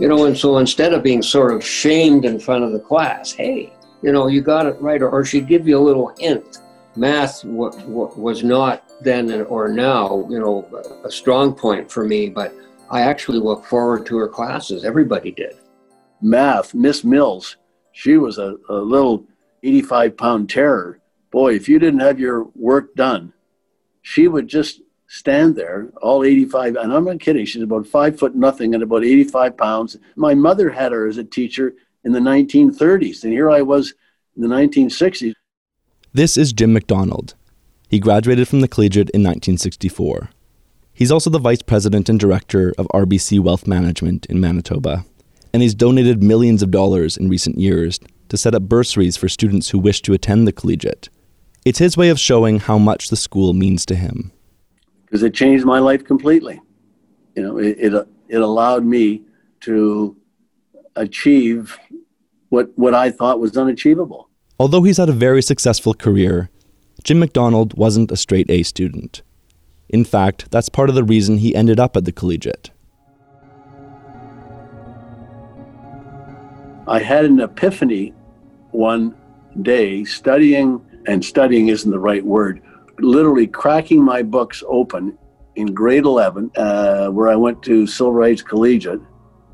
You 0.00 0.08
know, 0.08 0.24
and 0.26 0.36
so 0.36 0.58
instead 0.58 0.92
of 0.92 1.02
being 1.02 1.22
sort 1.22 1.52
of 1.52 1.64
shamed 1.64 2.24
in 2.24 2.40
front 2.40 2.64
of 2.64 2.72
the 2.72 2.80
class, 2.80 3.32
hey, 3.32 3.72
you 4.02 4.12
know, 4.12 4.26
you 4.26 4.40
got 4.40 4.66
it 4.66 4.80
right, 4.80 5.00
or 5.00 5.24
she'd 5.24 5.46
give 5.46 5.68
you 5.68 5.78
a 5.78 5.80
little 5.80 6.12
hint. 6.18 6.58
Math 6.96 7.42
w- 7.42 7.70
w- 7.70 8.12
was 8.16 8.42
not 8.42 8.90
then 9.02 9.30
or 9.42 9.68
now, 9.68 10.26
you 10.28 10.38
know, 10.38 10.66
a 11.04 11.10
strong 11.10 11.54
point 11.54 11.90
for 11.90 12.04
me, 12.04 12.28
but 12.28 12.54
I 12.90 13.02
actually 13.02 13.38
look 13.38 13.64
forward 13.64 14.06
to 14.06 14.16
her 14.18 14.28
classes. 14.28 14.84
Everybody 14.84 15.30
did. 15.30 15.56
Math, 16.20 16.74
Miss 16.74 17.04
Mills, 17.04 17.56
she 17.92 18.16
was 18.16 18.38
a, 18.38 18.56
a 18.68 18.74
little 18.74 19.24
85 19.64 20.16
pound 20.16 20.50
terror. 20.50 21.00
Boy, 21.30 21.54
if 21.54 21.68
you 21.68 21.78
didn't 21.78 22.00
have 22.00 22.20
your 22.20 22.44
work 22.54 22.94
done, 22.94 23.32
she 24.02 24.28
would 24.28 24.46
just 24.46 24.80
stand 25.08 25.56
there, 25.56 25.88
all 26.02 26.24
85, 26.24 26.76
and 26.76 26.92
I'm 26.92 27.04
not 27.04 27.20
kidding, 27.20 27.46
she's 27.46 27.62
about 27.62 27.86
five 27.86 28.18
foot 28.18 28.34
nothing 28.34 28.74
and 28.74 28.82
about 28.82 29.04
85 29.04 29.56
pounds. 29.56 29.96
My 30.16 30.34
mother 30.34 30.70
had 30.70 30.92
her 30.92 31.06
as 31.06 31.18
a 31.18 31.24
teacher 31.24 31.74
in 32.04 32.12
the 32.12 32.20
1930s, 32.20 33.24
and 33.24 33.32
here 33.32 33.50
I 33.50 33.62
was 33.62 33.94
in 34.36 34.42
the 34.42 34.48
1960s. 34.48 35.32
This 36.12 36.36
is 36.36 36.52
Jim 36.52 36.72
McDonald. 36.72 37.34
He 37.88 37.98
graduated 37.98 38.48
from 38.48 38.60
the 38.60 38.68
collegiate 38.68 39.10
in 39.10 39.22
1964. 39.22 40.30
He's 40.92 41.10
also 41.10 41.30
the 41.30 41.38
vice 41.38 41.62
president 41.62 42.08
and 42.08 42.20
director 42.20 42.72
of 42.78 42.86
RBC 42.88 43.40
Wealth 43.40 43.66
Management 43.66 44.26
in 44.26 44.40
Manitoba, 44.40 45.04
and 45.52 45.62
he's 45.62 45.74
donated 45.74 46.22
millions 46.22 46.62
of 46.62 46.70
dollars 46.70 47.16
in 47.16 47.28
recent 47.28 47.58
years 47.58 47.98
to 48.34 48.38
set 48.38 48.54
up 48.54 48.64
bursaries 48.64 49.16
for 49.16 49.28
students 49.28 49.70
who 49.70 49.78
wish 49.78 50.02
to 50.02 50.12
attend 50.12 50.46
the 50.46 50.52
collegiate. 50.52 51.08
It's 51.64 51.78
his 51.78 51.96
way 51.96 52.10
of 52.10 52.18
showing 52.18 52.58
how 52.58 52.78
much 52.78 53.08
the 53.08 53.16
school 53.16 53.54
means 53.54 53.86
to 53.86 53.94
him. 53.94 54.32
Because 55.06 55.22
it 55.22 55.32
changed 55.32 55.64
my 55.64 55.78
life 55.78 56.04
completely. 56.04 56.60
You 57.34 57.42
know, 57.42 57.58
it, 57.58 57.76
it, 57.78 58.08
it 58.28 58.40
allowed 58.40 58.84
me 58.84 59.22
to 59.60 60.16
achieve 60.96 61.78
what, 62.48 62.70
what 62.76 62.94
I 62.94 63.10
thought 63.10 63.40
was 63.40 63.56
unachievable. 63.56 64.28
Although 64.58 64.82
he's 64.82 64.98
had 64.98 65.08
a 65.08 65.12
very 65.12 65.42
successful 65.42 65.94
career, 65.94 66.50
Jim 67.02 67.18
McDonald 67.18 67.74
wasn't 67.76 68.12
a 68.12 68.16
straight 68.16 68.50
A 68.50 68.62
student. 68.62 69.22
In 69.88 70.04
fact, 70.04 70.50
that's 70.50 70.68
part 70.68 70.88
of 70.88 70.94
the 70.94 71.04
reason 71.04 71.38
he 71.38 71.54
ended 71.54 71.78
up 71.78 71.96
at 71.96 72.04
the 72.04 72.12
collegiate. 72.12 72.70
I 76.86 76.98
had 76.98 77.24
an 77.24 77.40
epiphany 77.40 78.12
one 78.74 79.14
day 79.62 80.04
studying, 80.04 80.84
and 81.06 81.24
studying 81.24 81.68
isn't 81.68 81.90
the 81.90 81.98
right 81.98 82.24
word, 82.24 82.62
literally 82.98 83.46
cracking 83.46 84.02
my 84.02 84.22
books 84.22 84.62
open 84.66 85.16
in 85.56 85.72
grade 85.72 86.04
11, 86.04 86.50
uh, 86.56 87.08
where 87.08 87.28
I 87.28 87.36
went 87.36 87.62
to 87.62 87.86
Silver 87.86 88.22
Heights 88.22 88.42
Collegiate, 88.42 89.00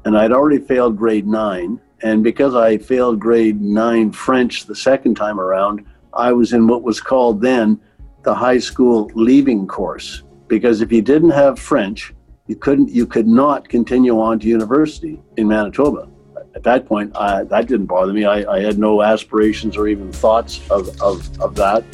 and 0.04 0.16
I'd 0.16 0.32
already 0.32 0.58
failed 0.58 0.96
grade 0.96 1.26
9 1.26 1.80
and 2.02 2.24
because 2.24 2.54
I 2.54 2.78
failed 2.78 3.20
grade 3.20 3.60
nine 3.60 4.12
French 4.12 4.66
the 4.66 4.74
second 4.74 5.16
time 5.16 5.38
around, 5.38 5.84
I 6.14 6.32
was 6.32 6.52
in 6.52 6.66
what 6.66 6.82
was 6.82 7.00
called 7.00 7.40
then 7.40 7.78
the 8.22 8.34
high 8.34 8.58
school 8.58 9.10
leaving 9.14 9.66
course. 9.66 10.22
Because 10.48 10.80
if 10.80 10.90
you 10.90 11.02
didn't 11.02 11.30
have 11.30 11.58
French, 11.58 12.14
you 12.46 12.56
couldn't, 12.56 12.88
you 12.88 13.06
could 13.06 13.28
not 13.28 13.68
continue 13.68 14.18
on 14.20 14.38
to 14.40 14.48
university 14.48 15.20
in 15.36 15.46
Manitoba. 15.46 16.08
At 16.54 16.64
that 16.64 16.86
point, 16.86 17.12
that 17.14 17.66
didn't 17.68 17.86
bother 17.86 18.12
me. 18.12 18.24
I, 18.24 18.44
I, 18.52 18.60
had 18.60 18.78
no 18.78 19.02
aspirations 19.02 19.76
or 19.76 19.86
even 19.86 20.10
thoughts 20.10 20.60
of, 20.68 21.00
of, 21.00 21.40
of 21.40 21.54
that. 21.54 21.84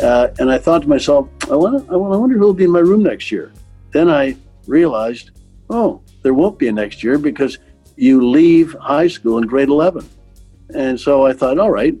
Uh, 0.00 0.28
and 0.38 0.50
I 0.50 0.58
thought 0.58 0.82
to 0.82 0.88
myself, 0.88 1.28
I 1.50 1.56
wonder, 1.56 1.84
I 1.92 1.96
wonder 1.96 2.38
who 2.38 2.44
will 2.44 2.54
be 2.54 2.64
in 2.64 2.70
my 2.70 2.78
room 2.78 3.02
next 3.02 3.30
year. 3.30 3.52
Then 3.90 4.08
I 4.08 4.36
realized, 4.66 5.32
oh, 5.68 6.00
there 6.22 6.34
won't 6.34 6.58
be 6.58 6.68
a 6.68 6.72
next 6.72 7.02
year 7.02 7.18
because 7.18 7.58
you 7.96 8.26
leave 8.26 8.74
high 8.80 9.08
school 9.08 9.38
in 9.38 9.46
grade 9.46 9.68
11. 9.68 10.08
And 10.74 10.98
so 10.98 11.26
I 11.26 11.32
thought, 11.32 11.58
all 11.58 11.70
right, 11.70 11.94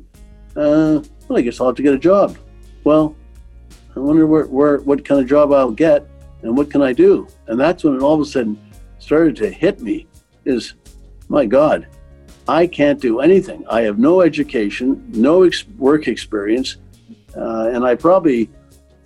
uh, 0.56 1.02
well, 1.28 1.38
I 1.38 1.42
guess 1.42 1.60
I'll 1.60 1.66
have 1.66 1.76
to 1.76 1.82
get 1.82 1.94
a 1.94 1.98
job. 1.98 2.38
Well, 2.84 3.16
I 3.96 4.00
wonder 4.00 4.26
where, 4.26 4.46
where, 4.46 4.78
what 4.78 5.04
kind 5.04 5.20
of 5.20 5.26
job 5.26 5.52
I'll 5.52 5.70
get 5.70 6.06
and 6.42 6.56
what 6.56 6.70
can 6.70 6.82
I 6.82 6.92
do? 6.92 7.26
And 7.48 7.58
that's 7.58 7.84
when 7.84 8.00
all 8.00 8.14
of 8.14 8.20
a 8.20 8.24
sudden 8.24 8.58
started 8.98 9.36
to 9.36 9.50
hit 9.50 9.80
me 9.80 10.06
is, 10.44 10.74
my 11.28 11.46
God, 11.46 11.86
I 12.48 12.66
can't 12.66 13.00
do 13.00 13.20
anything. 13.20 13.64
I 13.68 13.82
have 13.82 13.98
no 13.98 14.22
education, 14.22 15.04
no 15.08 15.42
ex- 15.42 15.66
work 15.76 16.08
experience, 16.08 16.78
uh, 17.36 17.70
and 17.72 17.84
I 17.84 17.94
probably 17.94 18.50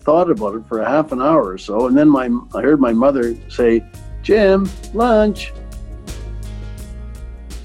thought 0.00 0.30
about 0.30 0.54
it 0.54 0.66
for 0.66 0.80
a 0.80 0.88
half 0.88 1.12
an 1.12 1.20
hour 1.20 1.48
or 1.48 1.58
so. 1.58 1.86
And 1.86 1.96
then 1.96 2.08
my, 2.08 2.30
I 2.54 2.62
heard 2.62 2.80
my 2.80 2.92
mother 2.92 3.36
say, 3.48 3.84
Jim, 4.22 4.68
lunch. 4.94 5.52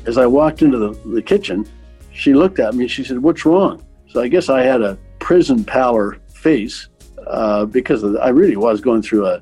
As 0.06 0.18
I 0.18 0.26
walked 0.26 0.62
into 0.62 0.78
the, 0.78 0.94
the 1.10 1.22
kitchen, 1.22 1.68
she 2.12 2.34
looked 2.34 2.60
at 2.60 2.74
me 2.74 2.86
and 2.86 2.92
she 2.92 3.04
said, 3.04 3.20
What's 3.20 3.46
wrong? 3.46 3.86
So 4.08 4.22
I 4.22 4.28
guess 4.28 4.50
I 4.50 4.64
had 4.64 4.82
a 4.82 4.98
prison 5.20 5.64
pallor 5.64 6.18
face 6.34 6.88
uh, 7.28 7.66
because 7.66 8.02
the, 8.02 8.20
I 8.22 8.30
really 8.30 8.56
was 8.56 8.82
going 8.82 9.02
through 9.02 9.28
a, 9.28 9.42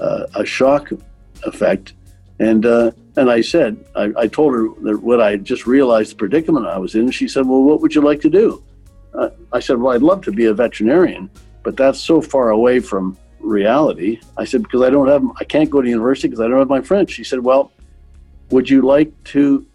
a, 0.00 0.26
a 0.36 0.46
shock 0.46 0.90
effect. 1.44 1.94
And, 2.38 2.66
uh, 2.66 2.90
and 3.16 3.30
I 3.30 3.40
said, 3.40 3.84
I, 3.94 4.12
I, 4.16 4.26
told 4.26 4.54
her 4.54 4.68
that 4.82 5.00
what 5.02 5.20
I 5.20 5.36
just 5.36 5.66
realized 5.66 6.12
the 6.12 6.16
predicament 6.16 6.66
I 6.66 6.78
was 6.78 6.96
in. 6.96 7.10
She 7.10 7.28
said, 7.28 7.46
Well, 7.46 7.62
what 7.62 7.80
would 7.80 7.94
you 7.94 8.00
like 8.00 8.20
to 8.22 8.30
do? 8.30 8.62
Uh, 9.14 9.30
I 9.52 9.60
said, 9.60 9.78
Well, 9.78 9.94
I'd 9.94 10.02
love 10.02 10.22
to 10.22 10.32
be 10.32 10.46
a 10.46 10.54
veterinarian, 10.54 11.30
but 11.62 11.76
that's 11.76 12.00
so 12.00 12.20
far 12.20 12.50
away 12.50 12.80
from 12.80 13.16
reality. 13.44 14.20
I 14.36 14.44
said, 14.44 14.62
because 14.62 14.82
I 14.82 14.90
don't 14.90 15.08
have, 15.08 15.22
I 15.38 15.44
can't 15.44 15.70
go 15.70 15.80
to 15.80 15.88
university 15.88 16.28
because 16.28 16.40
I 16.40 16.48
don't 16.48 16.58
have 16.58 16.68
my 16.68 16.80
French. 16.80 17.10
She 17.10 17.24
said, 17.24 17.40
well, 17.40 17.70
would 18.50 18.68
you 18.68 18.82
like 18.82 19.12
to 19.24 19.66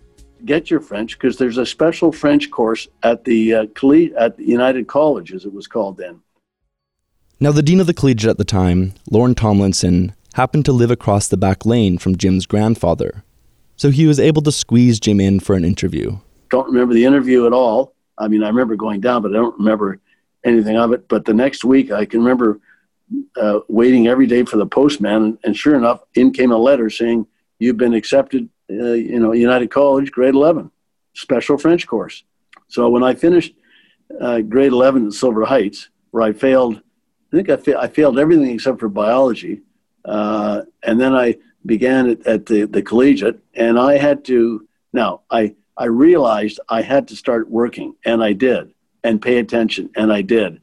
get 0.45 0.69
your 0.69 0.79
French? 0.79 1.17
Because 1.17 1.37
there's 1.37 1.57
a 1.57 1.65
special 1.65 2.11
French 2.11 2.51
course 2.51 2.87
at 3.03 3.23
the 3.25 3.53
uh, 3.53 3.63
at 3.63 4.37
the 4.37 4.43
United 4.45 4.87
College, 4.87 5.33
as 5.33 5.45
it 5.45 5.53
was 5.53 5.67
called 5.67 5.97
then. 5.97 6.21
Now, 7.39 7.51
the 7.51 7.61
dean 7.61 7.79
of 7.79 7.87
the 7.87 7.93
collegiate 7.93 8.31
at 8.31 8.37
the 8.37 8.43
time, 8.43 8.93
Lorne 9.09 9.33
Tomlinson, 9.33 10.13
happened 10.33 10.65
to 10.65 10.71
live 10.71 10.91
across 10.91 11.27
the 11.27 11.37
back 11.37 11.65
lane 11.65 11.97
from 11.97 12.15
Jim's 12.15 12.45
grandfather, 12.45 13.23
so 13.75 13.89
he 13.89 14.07
was 14.07 14.19
able 14.19 14.41
to 14.43 14.51
squeeze 14.51 14.99
Jim 14.99 15.19
in 15.19 15.39
for 15.39 15.55
an 15.55 15.65
interview. 15.65 16.17
Don't 16.49 16.67
remember 16.67 16.93
the 16.93 17.05
interview 17.05 17.45
at 17.45 17.53
all. 17.53 17.95
I 18.17 18.27
mean, 18.27 18.43
I 18.43 18.47
remember 18.47 18.75
going 18.75 18.99
down, 18.99 19.21
but 19.21 19.31
I 19.31 19.35
don't 19.35 19.57
remember 19.57 19.99
anything 20.43 20.77
of 20.77 20.91
it. 20.91 21.07
But 21.07 21.25
the 21.25 21.33
next 21.33 21.63
week, 21.63 21.91
I 21.91 22.05
can 22.05 22.21
remember 22.21 22.59
uh, 23.37 23.59
waiting 23.67 24.07
every 24.07 24.27
day 24.27 24.43
for 24.43 24.57
the 24.57 24.65
postman, 24.65 25.37
and, 25.43 25.55
sure 25.55 25.75
enough, 25.75 26.01
in 26.15 26.31
came 26.31 26.51
a 26.51 26.57
letter 26.57 26.89
saying 26.89 27.25
you've 27.59 27.77
been 27.77 27.93
accepted, 27.93 28.49
uh, 28.69 28.93
you 28.93 29.19
know, 29.19 29.31
United 29.31 29.71
College, 29.71 30.11
grade 30.11 30.35
11, 30.35 30.69
special 31.13 31.57
French 31.57 31.87
course. 31.87 32.23
So 32.67 32.89
when 32.89 33.03
I 33.03 33.15
finished 33.15 33.53
uh, 34.19 34.41
grade 34.41 34.71
11 34.71 35.07
at 35.07 35.13
Silver 35.13 35.45
Heights, 35.45 35.89
where 36.11 36.23
I 36.23 36.33
failed, 36.33 36.75
I 37.31 37.35
think 37.35 37.49
I, 37.49 37.57
fa- 37.57 37.79
I 37.79 37.87
failed 37.87 38.19
everything 38.19 38.49
except 38.51 38.79
for 38.79 38.89
biology, 38.89 39.61
uh, 40.09 40.63
and 40.83 40.99
then 40.99 41.15
I 41.15 41.35
began 41.65 42.09
at, 42.09 42.25
at 42.25 42.45
the, 42.45 42.65
the 42.65 42.81
collegiate, 42.81 43.39
and 43.53 43.79
I 43.79 43.97
had 43.97 44.25
to. 44.25 44.67
Now 44.93 45.21
I 45.29 45.55
I 45.77 45.85
realized 45.85 46.59
I 46.69 46.81
had 46.81 47.07
to 47.09 47.15
start 47.15 47.49
working, 47.49 47.95
and 48.05 48.23
I 48.23 48.33
did, 48.33 48.73
and 49.03 49.21
pay 49.21 49.37
attention, 49.37 49.89
and 49.95 50.11
I 50.11 50.21
did 50.21 50.61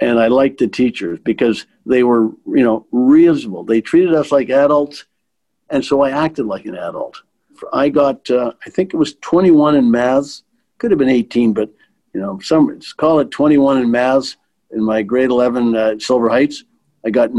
and 0.00 0.18
I 0.18 0.28
liked 0.28 0.58
the 0.58 0.68
teachers 0.68 1.18
because 1.20 1.66
they 1.84 2.02
were, 2.02 2.28
you 2.46 2.64
know, 2.64 2.86
reasonable. 2.92 3.64
They 3.64 3.80
treated 3.80 4.14
us 4.14 4.30
like 4.30 4.50
adults, 4.50 5.04
and 5.70 5.84
so 5.84 6.02
I 6.02 6.10
acted 6.10 6.46
like 6.46 6.66
an 6.66 6.76
adult. 6.76 7.22
I 7.72 7.88
got, 7.88 8.30
uh, 8.30 8.52
I 8.64 8.70
think 8.70 8.94
it 8.94 8.96
was 8.96 9.14
21 9.20 9.74
in 9.74 9.90
maths, 9.90 10.44
could 10.78 10.92
have 10.92 10.98
been 10.98 11.08
18, 11.08 11.52
but 11.52 11.70
you 12.14 12.20
know, 12.20 12.38
some 12.40 12.80
call 12.96 13.18
it 13.20 13.30
21 13.30 13.78
in 13.78 13.90
maths 13.90 14.36
in 14.70 14.82
my 14.82 15.02
grade 15.02 15.30
11 15.30 15.74
at 15.74 16.02
Silver 16.02 16.28
Heights. 16.28 16.64
I 17.04 17.10
got 17.10 17.34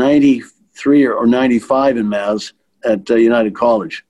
93 0.85 1.07
or, 1.07 1.27
95 1.27 1.97
in 1.97 2.09
maths 2.09 2.53
at 2.85 3.09
uh, 3.09 3.15
United 3.15 3.55
College, 3.55 4.05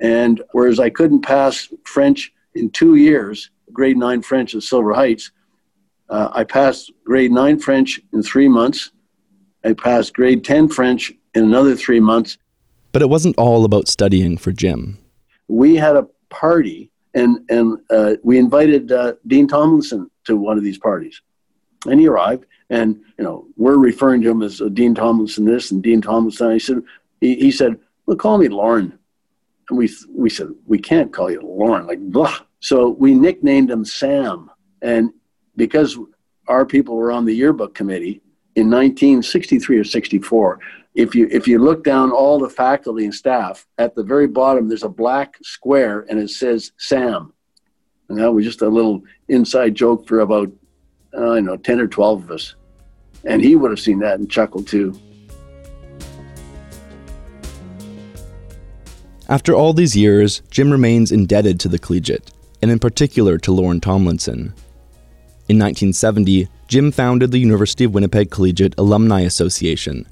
and 0.00 0.42
whereas 0.52 0.78
I 0.78 0.90
couldn't 0.90 1.22
pass 1.22 1.68
French 1.84 2.32
in 2.54 2.70
two 2.70 2.96
years, 2.96 3.50
grade 3.72 3.96
nine 3.96 4.22
French 4.22 4.54
at 4.54 4.62
Silver 4.62 4.92
Heights, 4.92 5.30
uh, 6.08 6.28
I 6.32 6.44
passed 6.44 6.92
grade 7.04 7.32
nine 7.32 7.58
French 7.58 8.00
in 8.12 8.22
three 8.22 8.48
months. 8.48 8.92
I 9.64 9.72
passed 9.72 10.14
grade 10.14 10.44
10 10.44 10.68
French 10.68 11.12
in 11.34 11.42
another 11.42 11.74
three 11.74 11.98
months. 11.98 12.38
But 12.92 13.02
it 13.02 13.08
wasn't 13.08 13.36
all 13.36 13.64
about 13.64 13.88
studying 13.88 14.38
for 14.38 14.52
Jim. 14.52 14.98
We 15.48 15.74
had 15.74 15.96
a 15.96 16.06
party, 16.30 16.90
and, 17.14 17.38
and 17.50 17.78
uh, 17.90 18.14
we 18.22 18.38
invited 18.38 18.92
uh, 18.92 19.14
Dean 19.26 19.48
Tomlinson 19.48 20.08
to 20.24 20.36
one 20.36 20.56
of 20.56 20.62
these 20.62 20.78
parties. 20.78 21.20
And 21.86 21.98
he 21.98 22.06
arrived, 22.06 22.46
and 22.70 23.00
you 23.18 23.24
know 23.24 23.46
we're 23.56 23.78
referring 23.78 24.22
to 24.22 24.30
him 24.30 24.42
as 24.42 24.60
uh, 24.60 24.68
Dean 24.68 24.94
Tomlinson 24.94 25.44
this 25.44 25.70
and 25.70 25.82
Dean 25.82 26.00
Tomlinson. 26.00 26.52
He 26.52 26.58
said, 26.58 26.82
he, 27.20 27.34
he 27.36 27.50
said, 27.50 27.78
"Well, 28.06 28.16
call 28.16 28.38
me 28.38 28.48
Lorne. 28.48 28.98
And 29.68 29.78
we 29.78 29.90
we 30.10 30.30
said 30.30 30.48
we 30.66 30.78
can't 30.78 31.12
call 31.12 31.30
you 31.30 31.40
Lorne, 31.40 31.86
like 31.86 32.00
blah. 32.00 32.38
So 32.60 32.88
we 32.88 33.14
nicknamed 33.14 33.70
him 33.70 33.84
Sam, 33.84 34.50
and 34.82 35.12
because 35.56 35.98
our 36.48 36.64
people 36.64 36.96
were 36.96 37.12
on 37.12 37.24
the 37.24 37.34
yearbook 37.34 37.74
committee 37.74 38.20
in 38.54 38.70
1963 38.70 39.78
or 39.78 39.84
64 39.84 40.60
if 40.94 41.14
you 41.14 41.28
if 41.30 41.46
you 41.46 41.58
look 41.58 41.84
down 41.84 42.10
all 42.10 42.38
the 42.38 42.48
faculty 42.48 43.04
and 43.04 43.14
staff 43.14 43.66
at 43.76 43.94
the 43.94 44.02
very 44.02 44.26
bottom 44.26 44.66
there's 44.66 44.82
a 44.82 44.88
black 44.88 45.36
square 45.42 46.06
and 46.08 46.18
it 46.18 46.30
says 46.30 46.72
sam 46.78 47.34
And 48.08 48.18
that 48.18 48.32
was 48.32 48.44
just 48.44 48.62
a 48.62 48.68
little 48.68 49.02
inside 49.28 49.74
joke 49.74 50.06
for 50.06 50.20
about, 50.20 50.50
uh, 51.14 51.32
I 51.32 51.40
know, 51.40 51.56
10 51.56 51.80
or 51.80 51.86
12 51.86 52.24
of 52.24 52.30
us. 52.30 52.54
And 53.24 53.42
he 53.42 53.56
would 53.56 53.70
have 53.70 53.80
seen 53.80 53.98
that 54.00 54.18
and 54.18 54.30
chuckled 54.30 54.66
too. 54.68 54.98
After 59.28 59.54
all 59.54 59.72
these 59.72 59.96
years, 59.96 60.40
Jim 60.50 60.70
remains 60.70 61.10
indebted 61.10 61.58
to 61.60 61.68
the 61.68 61.80
collegiate, 61.80 62.30
and 62.62 62.70
in 62.70 62.78
particular 62.78 63.38
to 63.38 63.52
Lorne 63.52 63.80
Tomlinson. 63.80 64.54
In 65.48 65.58
1970, 65.58 66.48
Jim 66.68 66.92
founded 66.92 67.32
the 67.32 67.38
University 67.38 67.84
of 67.84 67.94
Winnipeg 67.94 68.30
Collegiate 68.30 68.74
Alumni 68.78 69.20
Association 69.22 70.06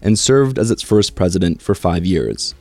and 0.00 0.18
served 0.18 0.58
as 0.58 0.70
its 0.70 0.82
first 0.82 1.14
president 1.14 1.62
for 1.62 1.74
five 1.74 2.04
years. 2.04 2.54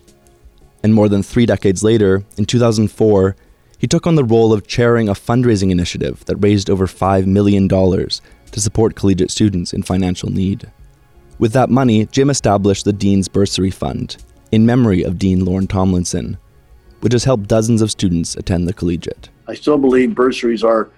And 0.83 0.93
more 0.93 1.09
than 1.09 1.23
three 1.23 1.45
decades 1.45 1.83
later, 1.83 2.23
in 2.37 2.45
2004, 2.45 3.35
he 3.81 3.87
took 3.87 4.05
on 4.05 4.13
the 4.13 4.23
role 4.23 4.53
of 4.53 4.67
chairing 4.67 5.09
a 5.09 5.13
fundraising 5.13 5.71
initiative 5.71 6.23
that 6.25 6.35
raised 6.35 6.69
over 6.69 6.85
$5 6.85 7.25
million 7.25 7.67
to 7.67 8.61
support 8.61 8.95
collegiate 8.95 9.31
students 9.31 9.73
in 9.73 9.81
financial 9.81 10.29
need. 10.29 10.71
With 11.39 11.53
that 11.53 11.71
money, 11.71 12.05
Jim 12.05 12.29
established 12.29 12.85
the 12.85 12.93
Dean's 12.93 13.27
Bursary 13.27 13.71
Fund 13.71 14.23
in 14.51 14.67
memory 14.67 15.01
of 15.01 15.17
Dean 15.17 15.43
Lorne 15.43 15.65
Tomlinson, 15.65 16.37
which 16.99 17.13
has 17.13 17.23
helped 17.23 17.47
dozens 17.47 17.81
of 17.81 17.89
students 17.89 18.35
attend 18.35 18.67
the 18.67 18.73
collegiate. 18.73 19.29
I 19.47 19.55
still 19.55 19.79
believe 19.79 20.13
bursaries 20.13 20.63
are 20.63 20.91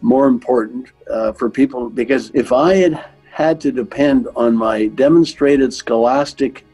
more 0.00 0.26
important 0.26 0.88
uh, 1.10 1.32
for 1.32 1.50
people 1.50 1.90
because 1.90 2.30
if 2.32 2.50
I 2.50 2.76
had 2.76 3.04
had 3.30 3.60
to 3.60 3.70
depend 3.70 4.26
on 4.36 4.56
my 4.56 4.86
demonstrated 4.86 5.74
scholastic 5.74 6.64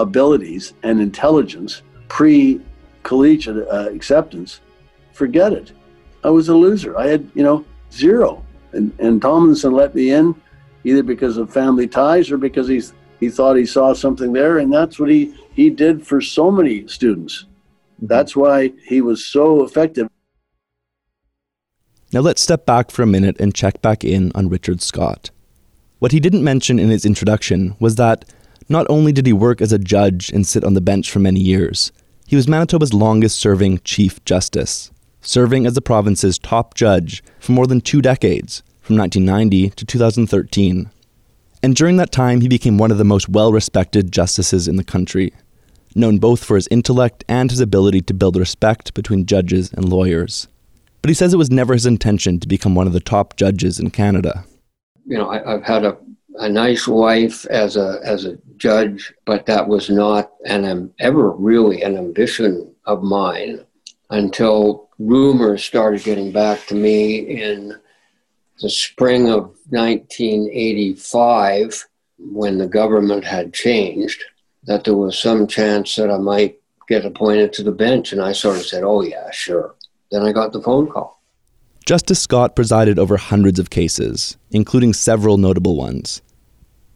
abilities 0.00 0.74
and 0.82 1.00
intelligence 1.00 1.82
pre 2.08 2.60
collegiate 3.04 3.68
uh, 3.68 3.90
acceptance, 3.90 4.58
forget 5.14 5.52
it. 5.52 5.72
I 6.22 6.30
was 6.30 6.48
a 6.48 6.54
loser. 6.54 6.98
I 6.98 7.06
had, 7.06 7.30
you 7.34 7.42
know, 7.42 7.64
zero. 7.92 8.44
And, 8.72 8.92
and 8.98 9.22
Tomlinson 9.22 9.72
let 9.72 9.94
me 9.94 10.10
in 10.10 10.34
either 10.84 11.02
because 11.02 11.38
of 11.38 11.52
family 11.52 11.86
ties 11.86 12.30
or 12.30 12.36
because 12.36 12.68
he's, 12.68 12.92
he 13.20 13.30
thought 13.30 13.56
he 13.56 13.64
saw 13.64 13.94
something 13.94 14.32
there. 14.32 14.58
And 14.58 14.72
that's 14.72 14.98
what 14.98 15.08
he, 15.08 15.34
he 15.54 15.70
did 15.70 16.06
for 16.06 16.20
so 16.20 16.50
many 16.50 16.86
students. 16.88 17.44
Mm-hmm. 17.44 18.06
That's 18.08 18.36
why 18.36 18.72
he 18.86 19.00
was 19.00 19.24
so 19.24 19.64
effective. 19.64 20.08
Now 22.12 22.20
let's 22.20 22.42
step 22.42 22.66
back 22.66 22.90
for 22.90 23.02
a 23.02 23.06
minute 23.06 23.36
and 23.40 23.54
check 23.54 23.80
back 23.80 24.04
in 24.04 24.30
on 24.34 24.48
Richard 24.48 24.82
Scott. 24.82 25.30
What 25.98 26.12
he 26.12 26.20
didn't 26.20 26.44
mention 26.44 26.78
in 26.78 26.90
his 26.90 27.06
introduction 27.06 27.76
was 27.80 27.96
that 27.96 28.24
not 28.68 28.86
only 28.88 29.12
did 29.12 29.26
he 29.26 29.32
work 29.32 29.60
as 29.60 29.72
a 29.72 29.78
judge 29.78 30.30
and 30.30 30.46
sit 30.46 30.64
on 30.64 30.74
the 30.74 30.80
bench 30.80 31.10
for 31.10 31.18
many 31.18 31.40
years, 31.40 31.92
he 32.26 32.36
was 32.36 32.48
Manitoba's 32.48 32.94
longest 32.94 33.36
serving 33.36 33.80
Chief 33.84 34.24
Justice, 34.24 34.90
serving 35.26 35.66
as 35.66 35.74
the 35.74 35.80
province's 35.80 36.38
top 36.38 36.74
judge 36.74 37.22
for 37.40 37.52
more 37.52 37.66
than 37.66 37.80
two 37.80 38.02
decades, 38.02 38.62
from 38.80 38.96
1990 38.96 39.70
to 39.70 39.84
2013. 39.84 40.90
And 41.62 41.74
during 41.74 41.96
that 41.96 42.12
time, 42.12 42.42
he 42.42 42.48
became 42.48 42.76
one 42.76 42.90
of 42.90 42.98
the 42.98 43.04
most 43.04 43.28
well 43.28 43.52
respected 43.52 44.12
justices 44.12 44.68
in 44.68 44.76
the 44.76 44.84
country, 44.84 45.32
known 45.94 46.18
both 46.18 46.44
for 46.44 46.56
his 46.56 46.68
intellect 46.70 47.24
and 47.28 47.50
his 47.50 47.60
ability 47.60 48.02
to 48.02 48.14
build 48.14 48.36
respect 48.36 48.92
between 48.92 49.24
judges 49.24 49.72
and 49.72 49.88
lawyers. 49.88 50.46
But 51.00 51.08
he 51.08 51.14
says 51.14 51.32
it 51.32 51.38
was 51.38 51.50
never 51.50 51.72
his 51.72 51.86
intention 51.86 52.38
to 52.40 52.48
become 52.48 52.74
one 52.74 52.86
of 52.86 52.92
the 52.92 53.00
top 53.00 53.36
judges 53.36 53.78
in 53.78 53.90
Canada. 53.90 54.44
You 55.06 55.18
know, 55.18 55.30
I, 55.30 55.52
have 55.52 55.62
had 55.62 55.84
a, 55.84 55.96
a 56.36 56.48
nice 56.48 56.88
life 56.88 57.46
as 57.46 57.76
a 57.76 58.00
as 58.04 58.24
a 58.24 58.38
judge, 58.56 59.12
but 59.24 59.46
that 59.46 59.68
was 59.68 59.88
not 59.88 60.32
an 60.46 60.92
ever 60.98 61.30
really 61.30 61.82
an 61.82 61.96
ambition 61.96 62.74
of 62.86 63.02
mine 63.02 63.64
until 64.14 64.88
rumors 64.98 65.64
started 65.64 66.04
getting 66.04 66.30
back 66.30 66.66
to 66.66 66.74
me 66.74 67.18
in 67.18 67.74
the 68.60 68.70
spring 68.70 69.28
of 69.28 69.56
1985, 69.70 71.86
when 72.18 72.58
the 72.58 72.68
government 72.68 73.24
had 73.24 73.52
changed, 73.52 74.22
that 74.64 74.84
there 74.84 74.96
was 74.96 75.18
some 75.18 75.48
chance 75.48 75.96
that 75.96 76.10
I 76.10 76.18
might 76.18 76.60
get 76.88 77.04
appointed 77.04 77.52
to 77.54 77.64
the 77.64 77.72
bench. 77.72 78.12
And 78.12 78.22
I 78.22 78.32
sort 78.32 78.56
of 78.56 78.64
said, 78.64 78.84
oh, 78.84 79.02
yeah, 79.02 79.30
sure. 79.32 79.74
Then 80.12 80.22
I 80.22 80.32
got 80.32 80.52
the 80.52 80.62
phone 80.62 80.88
call. 80.88 81.20
Justice 81.84 82.20
Scott 82.20 82.54
presided 82.54 82.98
over 82.98 83.16
hundreds 83.16 83.58
of 83.58 83.68
cases, 83.68 84.38
including 84.52 84.94
several 84.94 85.36
notable 85.36 85.76
ones. 85.76 86.22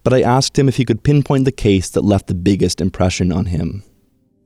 But 0.05 0.15
I 0.15 0.23
asked 0.23 0.59
him 0.59 0.69
if 0.69 0.77
he 0.77 0.85
could 0.85 1.03
pinpoint 1.03 1.45
the 1.45 1.53
case 1.53 1.91
that 1.91 2.05
left 2.05 2.29
the 2.29 2.35
biggest 2.35 2.81
impression 2.81 3.33
on 3.33 3.47
him. 3.47 3.83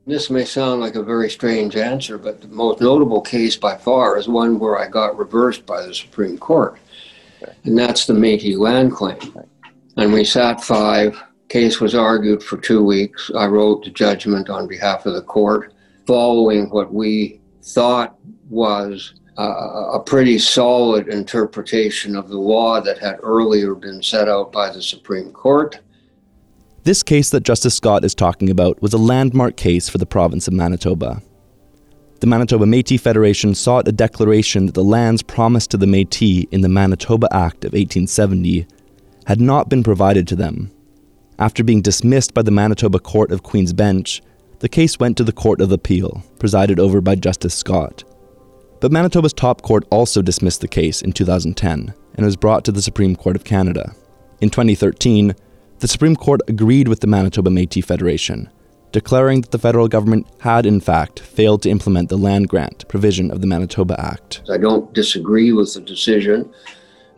This 0.07 0.31
may 0.31 0.45
sound 0.45 0.81
like 0.81 0.97
a 0.97 1.03
very 1.03 1.31
strange 1.31 1.77
answer, 1.77 2.19
but 2.19 2.41
the 2.41 2.49
most 2.49 2.81
notable 2.81 3.21
case 3.21 3.57
by 3.57 3.77
far 3.77 4.19
is 4.19 4.29
one 4.29 4.59
where 4.59 4.79
I 4.79 4.89
got 4.89 5.17
reversed 5.17 5.65
by 5.65 5.87
the 5.87 5.95
Supreme 5.95 6.39
Court 6.39 6.79
and 7.65 7.79
that's 7.79 8.07
the 8.07 8.13
Métis 8.13 8.59
land 8.59 8.93
claim. 8.93 9.19
And 9.97 10.13
we 10.13 10.25
sat 10.25 10.63
five. 10.63 11.21
Case 11.49 11.81
was 11.81 11.95
argued 11.95 12.43
for 12.43 12.57
two 12.57 12.83
weeks. 12.83 13.31
I 13.37 13.47
wrote 13.47 13.85
the 13.85 13.91
judgment 13.91 14.49
on 14.49 14.67
behalf 14.67 15.05
of 15.07 15.15
the 15.15 15.23
court, 15.23 15.75
following 16.07 16.71
what 16.71 16.93
we 16.93 17.41
thought 17.63 18.17
was 18.49 19.15
uh, 19.39 19.93
a 19.93 20.01
pretty 20.01 20.39
solid 20.39 21.09
interpretation 21.09 22.17
of 22.17 22.29
the 22.29 22.39
law 22.39 22.81
that 22.81 22.99
had 22.99 23.19
earlier 23.23 23.75
been 23.75 24.03
set 24.03 24.29
out 24.29 24.51
by 24.51 24.71
the 24.71 24.83
Supreme 24.83 25.31
Court. 25.33 25.79
This 26.85 27.03
case 27.03 27.31
that 27.31 27.45
Justice 27.45 27.75
Scott 27.75 28.05
is 28.05 28.15
talking 28.15 28.51
about 28.51 28.83
was 28.83 28.93
a 28.93 28.99
landmark 28.99 29.57
case 29.57 29.89
for 29.89 29.99
the 29.99 30.07
province 30.07 30.49
of 30.49 30.55
Manitoba 30.55 31.23
the 32.23 32.29
Manitoba 32.29 32.67
Metis 32.67 33.01
Federation 33.01 33.53
sought 33.53 33.89
a 33.89 33.91
declaration 33.91 34.67
that 34.67 34.77
the 34.77 34.85
lands 34.85 35.25
promised 35.25 35.73
to 35.73 35.77
the 35.77 35.89
Metis 35.89 36.45
in 36.53 36.61
the 36.61 36.69
Manitoba 36.69 37.27
Act 37.35 37.65
of 37.65 37.73
1870 37.73 38.65
had 39.27 39.41
not 39.41 39.69
been 39.69 39.83
provided 39.83 40.29
to 40.29 40.37
them. 40.37 40.71
After 41.41 41.65
being 41.65 41.83
dismissed 41.83 42.33
by 42.33 42.43
the 42.43 42.53
Manitoba 42.53 43.01
Court 43.01 43.33
of 43.33 43.43
Queen's 43.43 43.73
Bench, 43.73 44.23
the 44.61 44.69
case 44.69 45.01
went 45.01 45.17
to 45.17 45.25
the 45.25 45.33
Court 45.33 45.61
of 45.61 45.73
Appeal, 45.73 46.23
presided 46.39 46.79
over 46.79 47.01
by 47.01 47.17
Justice 47.17 47.57
Scott. 47.57 48.05
But 48.79 48.93
Manitoba's 48.93 49.33
top 49.33 49.63
court 49.63 49.85
also 49.91 50.23
dismissed 50.23 50.61
the 50.61 50.69
case 50.69 51.03
in 51.03 51.11
2010 51.11 51.93
and 52.15 52.25
was 52.25 52.37
brought 52.37 52.65
to 52.67 52.71
the 52.71 52.83
Supreme 52.83 53.17
Court 53.17 53.35
of 53.35 53.43
Canada. 53.43 53.97
In 54.41 54.49
2013, 54.49 55.35
the 55.83 55.89
Supreme 55.89 56.15
Court 56.15 56.41
agreed 56.47 56.87
with 56.87 57.01
the 57.01 57.09
Manitoba 57.09 57.51
Metis 57.51 57.85
Federation 57.85 58.49
declaring 58.93 59.41
that 59.41 59.51
the 59.51 59.59
federal 59.59 59.89
government 59.89 60.27
had, 60.39 60.65
in 60.65 60.79
fact, 60.79 61.19
failed 61.19 61.63
to 61.63 61.71
implement 61.71 62.09
the 62.09 62.17
land 62.17 62.49
grant 62.49 62.87
provision 62.89 63.33
of 63.33 63.41
the 63.41 63.47
Manitoba 63.47 63.99
Act. 63.99 64.43
I 64.49 64.59
don't 64.59 64.93
disagree 64.93 65.51
with 65.51 65.75
the 65.75 65.81
decision. 65.81 66.49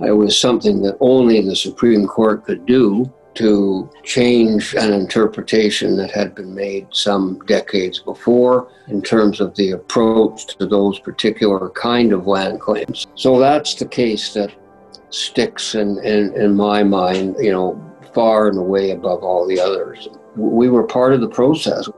It 0.00 0.12
was 0.12 0.38
something 0.38 0.80
that 0.82 0.96
only 1.00 1.42
the 1.42 1.56
Supreme 1.56 2.06
Court 2.06 2.44
could 2.44 2.64
do 2.64 3.12
to 3.34 3.90
change 4.02 4.74
an 4.74 4.94
interpretation 4.94 5.96
that 5.96 6.10
had 6.12 6.34
been 6.34 6.54
made 6.54 6.86
some 6.92 7.40
decades 7.46 7.98
before 7.98 8.68
in 8.86 9.02
terms 9.02 9.40
of 9.40 9.54
the 9.56 9.72
approach 9.72 10.56
to 10.56 10.66
those 10.66 11.00
particular 11.00 11.68
kind 11.70 12.12
of 12.12 12.26
land 12.26 12.60
claims. 12.60 13.08
So 13.16 13.38
that's 13.38 13.74
the 13.74 13.86
case 13.86 14.32
that 14.34 14.54
sticks 15.10 15.74
in, 15.74 15.98
in, 15.98 16.32
in 16.34 16.54
my 16.54 16.82
mind, 16.82 17.36
you 17.38 17.52
know, 17.52 17.80
far 18.14 18.48
and 18.48 18.58
away 18.58 18.90
above 18.90 19.22
all 19.22 19.46
the 19.46 19.58
others 19.58 20.08
we 20.36 20.68
were 20.68 20.82
part 20.82 21.12
of 21.12 21.20
the 21.20 21.28
process. 21.28 21.88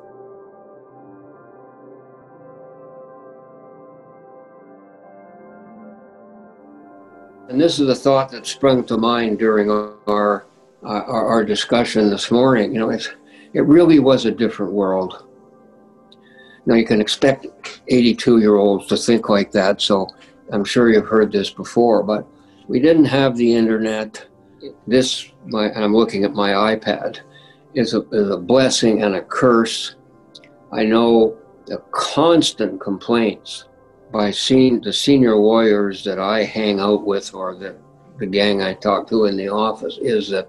And 7.49 7.61
this 7.61 7.79
is 7.79 7.89
a 7.89 7.95
thought 7.95 8.31
that 8.33 8.47
sprung 8.47 8.85
to 8.85 8.99
mind 8.99 9.39
during 9.39 9.71
our, 9.71 10.47
our, 10.83 11.05
our 11.05 11.45
discussion 11.45 12.11
this 12.11 12.31
morning. 12.31 12.73
You 12.73 12.81
know, 12.81 12.91
it's, 12.91 13.09
it 13.55 13.65
really 13.65 13.99
was 13.99 14.27
a 14.27 14.31
different 14.31 14.73
world. 14.73 15.25
Now, 16.67 16.75
you 16.75 16.85
can 16.85 17.01
expect 17.01 17.47
82 17.89 18.41
year 18.41 18.57
olds 18.57 18.87
to 18.89 18.97
think 18.97 19.29
like 19.29 19.53
that, 19.53 19.81
so 19.81 20.09
I'm 20.51 20.65
sure 20.65 20.91
you've 20.91 21.07
heard 21.07 21.31
this 21.31 21.49
before, 21.49 22.03
but 22.03 22.27
we 22.67 22.81
didn't 22.81 23.05
have 23.05 23.37
the 23.37 23.55
internet. 23.55 24.27
This, 24.87 25.31
my, 25.47 25.73
I'm 25.73 25.95
looking 25.95 26.25
at 26.25 26.35
my 26.35 26.77
iPad 26.77 27.21
is 27.75 27.95
a, 27.95 28.03
is 28.11 28.31
a 28.31 28.37
blessing 28.37 29.03
and 29.03 29.17
a 29.17 29.23
curse. 29.23 29.97
I 30.73 30.85
know 30.85 31.37
the 31.67 31.79
constant 31.91 32.81
complaints 32.81 33.65
by 34.13 34.31
seeing 34.31 34.81
the 34.81 34.93
senior 34.93 35.37
lawyers 35.37 36.05
that 36.05 36.19
I 36.19 36.45
hang 36.45 36.81
out 36.81 37.05
with 37.05 37.35
or 37.35 37.55
the, 37.55 37.77
the 38.19 38.27
gang 38.27 38.63
I 38.63 38.75
talk 38.75 39.09
to 39.09 39.25
in 39.25 39.37
the 39.37 39.49
office 39.49 39.99
is 40.01 40.29
that 40.31 40.49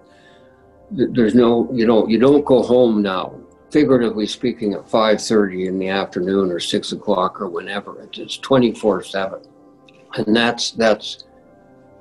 there's 0.89 1.35
no 1.35 1.69
you 1.73 1.85
don't 1.85 2.09
you 2.09 2.17
don't 2.17 2.45
go 2.45 2.63
home 2.63 3.01
now 3.01 3.35
figuratively 3.71 4.25
speaking 4.25 4.73
at 4.73 4.87
5.30 4.87 5.67
in 5.67 5.77
the 5.79 5.89
afternoon 5.89 6.49
or 6.49 6.61
6 6.61 6.91
o'clock 6.93 7.41
or 7.41 7.49
whenever 7.49 8.07
it's 8.13 8.37
24 8.37 9.03
7 9.03 9.41
and 10.15 10.33
that's 10.33 10.71
that's 10.71 11.25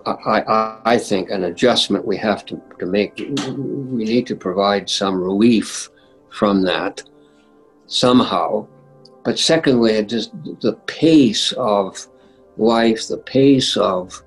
I, 0.06 0.78
I, 0.84 0.98
think 0.98 1.30
an 1.30 1.44
adjustment 1.44 2.06
we 2.06 2.16
have 2.18 2.46
to, 2.46 2.62
to 2.78 2.86
make. 2.86 3.16
We 3.18 4.04
need 4.04 4.26
to 4.28 4.36
provide 4.36 4.88
some 4.88 5.20
relief 5.20 5.90
from 6.30 6.62
that 6.62 7.02
somehow. 7.86 8.66
But 9.24 9.38
secondly, 9.38 10.02
just 10.04 10.32
the 10.60 10.78
pace 10.86 11.52
of 11.52 12.06
life, 12.56 13.08
the 13.08 13.18
pace 13.18 13.76
of 13.76 14.22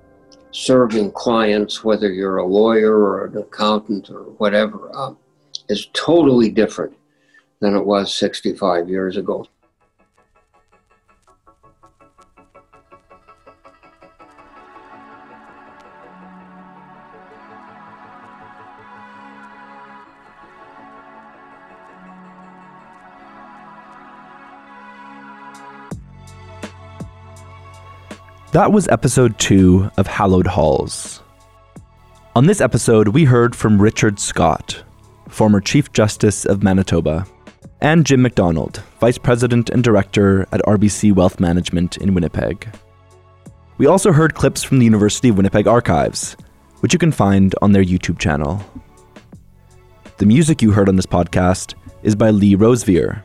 serving 0.52 1.12
clients, 1.12 1.84
whether 1.84 2.12
you're 2.12 2.38
a 2.38 2.46
lawyer 2.46 2.98
or 2.98 3.26
an 3.26 3.38
accountant 3.38 4.10
or 4.10 4.24
whatever, 4.38 4.94
um, 4.96 5.18
is 5.70 5.88
totally 5.94 6.50
different 6.50 6.96
than 7.60 7.76
it 7.76 7.86
was 7.86 8.14
65 8.14 8.90
years 8.90 9.18
ago. 9.18 9.46
That 28.52 28.72
was 28.72 28.88
episode 28.88 29.38
two 29.38 29.92
of 29.98 30.08
Hallowed 30.08 30.48
Halls. 30.48 31.22
On 32.36 32.48
this 32.48 32.62
episode, 32.62 33.10
we 33.10 33.24
heard 33.24 33.56
from 33.56 33.80
Richard 33.80 34.20
Scott, 34.20 34.84
former 35.28 35.62
Chief 35.62 35.94
Justice 35.94 36.46
of 36.46 36.64
Manitoba, 36.64 37.28
and 37.80 38.08
Jim 38.08 38.24
McDonald, 38.24 38.82
Vice 39.00 39.20
President 39.20 39.70
and 39.70 39.84
Director 39.84 40.48
at 40.52 40.62
RBC 40.62 41.14
Wealth 41.14 41.40
Management 41.40 41.98
in 41.98 42.16
Winnipeg. 42.16 42.68
We 43.78 43.86
also 43.86 44.12
heard 44.12 44.34
clips 44.34 44.64
from 44.64 44.80
the 44.80 44.86
University 44.86 45.30
of 45.30 45.38
Winnipeg 45.38 45.68
archives, 45.68 46.36
which 46.80 46.92
you 46.92 46.98
can 46.98 47.12
find 47.12 47.54
on 47.62 47.72
their 47.72 47.84
YouTube 47.84 48.18
channel. 48.18 48.64
The 50.18 50.26
music 50.26 50.64
you 50.64 50.72
heard 50.72 50.90
on 50.90 50.96
this 50.96 51.06
podcast 51.06 51.76
is 52.02 52.16
by 52.16 52.32
Lee 52.32 52.56
Rosevere, 52.56 53.24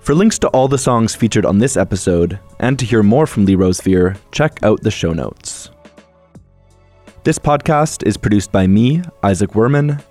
for 0.00 0.14
links 0.14 0.38
to 0.40 0.48
all 0.48 0.66
the 0.66 0.78
songs 0.78 1.14
featured 1.14 1.46
on 1.46 1.58
this 1.58 1.76
episode, 1.76 2.38
and 2.58 2.78
to 2.78 2.84
hear 2.84 3.02
more 3.02 3.26
from 3.26 3.44
Lee 3.44 3.54
Rosevere, 3.54 4.16
check 4.32 4.62
out 4.62 4.82
the 4.82 4.90
show 4.90 5.12
notes. 5.12 5.70
This 7.22 7.38
podcast 7.38 8.06
is 8.06 8.16
produced 8.16 8.50
by 8.50 8.66
me, 8.66 9.02
Isaac 9.22 9.50
Werman, 9.50 10.02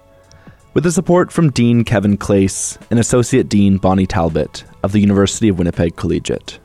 with 0.76 0.84
the 0.84 0.92
support 0.92 1.32
from 1.32 1.52
Dean 1.52 1.84
Kevin 1.84 2.18
Clace 2.18 2.78
and 2.92 3.00
Associate 3.00 3.50
Dean 3.50 3.78
Bonnie 3.78 4.06
Talbot 4.06 4.64
of 4.84 4.92
the 4.92 5.00
University 5.00 5.50
of 5.50 5.58
Winnipeg 5.58 5.96
Collegiate. 5.96 6.60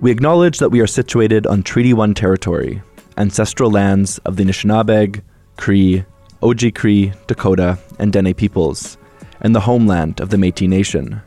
We 0.00 0.10
acknowledge 0.10 0.58
that 0.58 0.70
we 0.70 0.80
are 0.80 0.86
situated 0.86 1.46
on 1.46 1.62
Treaty 1.62 1.94
1 1.94 2.14
territory, 2.14 2.82
ancestral 3.16 3.70
lands 3.70 4.18
of 4.18 4.36
the 4.36 4.44
Anishinaabeg, 4.44 5.22
Cree, 5.56 6.04
Oji-Cree, 6.42 7.12
Dakota, 7.28 7.78
and 7.98 8.12
Dene 8.12 8.34
peoples, 8.34 8.96
and 9.40 9.54
the 9.54 9.60
homeland 9.60 10.20
of 10.20 10.30
the 10.30 10.38
Metis 10.38 10.68
Nation. 10.68 11.22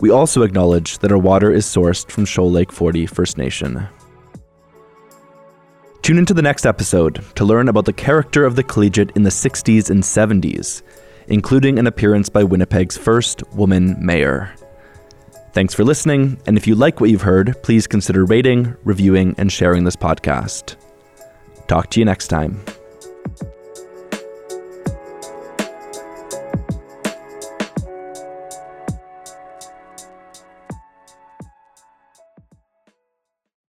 We 0.00 0.10
also 0.10 0.42
acknowledge 0.42 0.98
that 0.98 1.12
our 1.12 1.18
water 1.18 1.52
is 1.52 1.64
sourced 1.64 2.10
from 2.10 2.24
Shoal 2.24 2.50
Lake 2.50 2.70
40 2.70 3.06
First 3.06 3.38
Nation. 3.38 3.88
Tune 6.02 6.18
into 6.18 6.34
the 6.34 6.42
next 6.42 6.66
episode 6.66 7.24
to 7.34 7.44
learn 7.44 7.68
about 7.68 7.84
the 7.84 7.92
character 7.92 8.44
of 8.44 8.54
the 8.54 8.62
collegiate 8.62 9.10
in 9.16 9.22
the 9.22 9.30
60s 9.30 9.90
and 9.90 10.02
70s, 10.02 10.82
including 11.28 11.78
an 11.78 11.86
appearance 11.86 12.28
by 12.28 12.44
Winnipeg's 12.44 12.96
first 12.96 13.42
woman 13.54 13.96
mayor. 13.98 14.54
Thanks 15.52 15.74
for 15.74 15.84
listening, 15.84 16.38
and 16.46 16.56
if 16.56 16.66
you 16.66 16.74
like 16.74 17.00
what 17.00 17.10
you've 17.10 17.22
heard, 17.22 17.56
please 17.62 17.86
consider 17.86 18.24
rating, 18.24 18.76
reviewing, 18.84 19.34
and 19.38 19.50
sharing 19.50 19.84
this 19.84 19.96
podcast. 19.96 20.76
Talk 21.66 21.90
to 21.90 21.98
you 21.98 22.04
next 22.04 22.28
time. 22.28 22.62